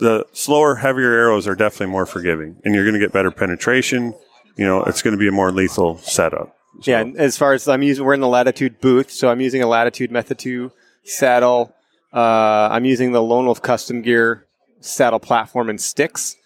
[0.01, 4.14] the slower, heavier arrows are definitely more forgiving, and you're going to get better penetration.
[4.56, 6.56] You know, it's going to be a more lethal setup.
[6.82, 9.62] So- Yeah, as far as I'm using, we're in the Latitude booth, so I'm using
[9.62, 10.70] a Latitude Method 2
[11.05, 11.74] saddle.
[12.12, 14.47] Uh, I'm using the Lone Wolf Custom Gear
[14.81, 16.36] saddle platform and sticks,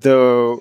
[0.00, 0.60] though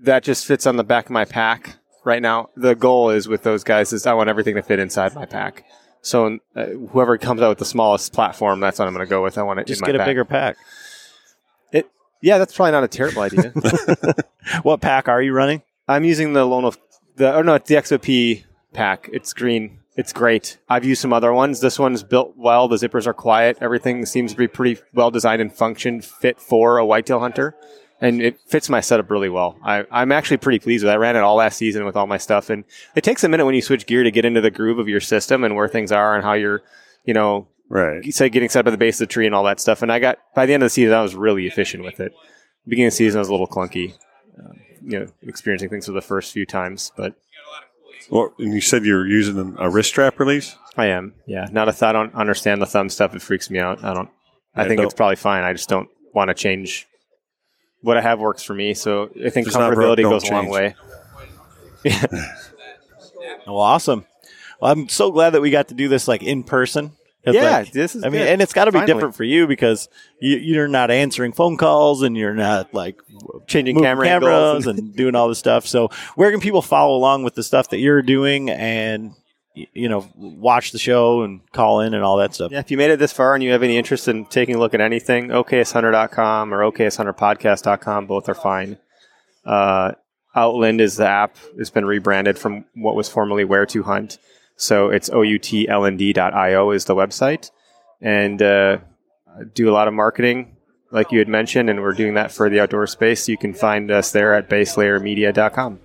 [0.00, 2.48] that just fits on the back of my pack right now.
[2.56, 5.64] The goal is with those guys is I want everything to fit inside my pack.
[6.00, 9.22] So uh, whoever comes out with the smallest platform, that's what I'm going to go
[9.22, 9.38] with.
[9.38, 10.06] I want it Just in my get a pack.
[10.08, 10.56] bigger pack.
[11.72, 11.88] It,
[12.20, 13.52] yeah, that's probably not a terrible idea.
[14.64, 15.62] What pack are you running?
[15.86, 16.76] I'm using the Lone Wolf.
[17.22, 18.42] The oh no, it's the XOP
[18.72, 19.08] pack.
[19.12, 19.78] It's green.
[19.96, 20.58] It's great.
[20.68, 21.60] I've used some other ones.
[21.60, 22.66] This one's built well.
[22.66, 23.58] The zippers are quiet.
[23.60, 27.54] Everything seems to be pretty well designed and function fit for a whitetail hunter,
[28.00, 29.56] and it fits my setup really well.
[29.62, 30.90] I, I'm actually pretty pleased with.
[30.90, 30.94] it.
[30.94, 32.64] I ran it all last season with all my stuff, and
[32.96, 34.98] it takes a minute when you switch gear to get into the groove of your
[34.98, 36.62] system and where things are and how you're,
[37.04, 38.12] you know, right.
[38.12, 39.80] say getting set up at the base of the tree and all that stuff.
[39.80, 42.14] And I got by the end of the season, I was really efficient with it.
[42.66, 43.94] Beginning of the season, I was a little clunky,
[44.40, 47.14] um, you know, experiencing things for the first few times, but
[48.10, 50.56] Well, and you said you're using a wrist strap release.
[50.76, 51.14] I am.
[51.26, 53.14] Yeah, not a th- I don't understand the thumb stuff.
[53.14, 53.84] It freaks me out.
[53.84, 54.08] I don't.
[54.54, 55.44] I Yeah, think don't- it's probably fine.
[55.44, 56.86] I just don't want to change.
[57.82, 60.10] What I have works for me, so I think If it's not broke, comfortability don't
[60.12, 60.54] goes a long change.
[60.54, 60.74] way.
[63.46, 64.06] Well, awesome.
[64.60, 66.92] Well, I'm so glad that we got to do this like in person.
[67.24, 68.28] Yeah, like, this is I mean, good.
[68.28, 68.94] and it's got to be Finally.
[68.94, 69.88] different for you because
[70.20, 73.00] you, you're not answering phone calls and you're not like
[73.46, 75.66] Changing camera cameras and- and doing all this stuff.
[75.66, 79.12] So, where can people follow along with the stuff that you're doing and
[79.54, 82.50] you know watch the show and call in and all that stuff?
[82.50, 84.58] Yeah, if you made it this far and you have any interest in taking a
[84.58, 88.78] look at anything, okayesthunter.com or okayesthunterpodcast.com, both are fine.
[89.44, 89.92] Uh,
[90.34, 91.36] OutLnd is the app.
[91.56, 94.18] It's been rebranded from what was formerly Where to Hunt.
[94.62, 97.50] So it's outlnd.io is the website.
[98.00, 98.78] And uh,
[99.54, 100.56] do a lot of marketing,
[100.92, 103.28] like you had mentioned, and we're doing that for the outdoor space.
[103.28, 105.80] You can find us there at baselayermedia.com.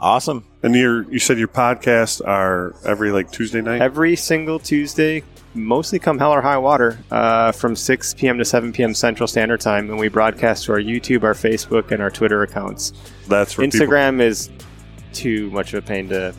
[0.00, 0.44] Awesome.
[0.62, 3.80] And your you said your podcasts are every like Tuesday night.
[3.80, 5.22] every single Tuesday,
[5.54, 8.38] mostly come hell or high water, uh, from 6 p.m.
[8.38, 8.94] to 7 p.m.
[8.94, 12.92] Central Standard Time, and we broadcast to our YouTube, our Facebook, and our Twitter accounts.
[13.28, 14.50] That's where people- Instagram is
[15.12, 16.34] too much of a pain to.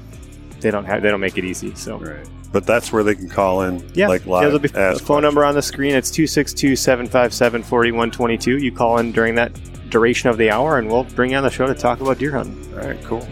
[0.63, 1.03] They don't have.
[1.03, 1.75] They don't make it easy.
[1.75, 2.25] So Right.
[2.51, 3.83] But that's where they can call in.
[3.95, 4.43] yeah, like yeah, live.
[4.43, 5.93] there'll be a phone number on the screen.
[5.95, 8.61] It's 262-757-4122.
[8.61, 9.51] You call in during that
[9.89, 12.31] duration of the hour, and we'll bring you on the show to talk about deer
[12.31, 12.73] hunting.
[12.73, 13.27] All right, cool.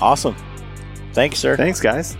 [0.00, 0.34] Awesome.
[1.12, 1.56] Thanks, sir.
[1.56, 2.16] Thanks, guys.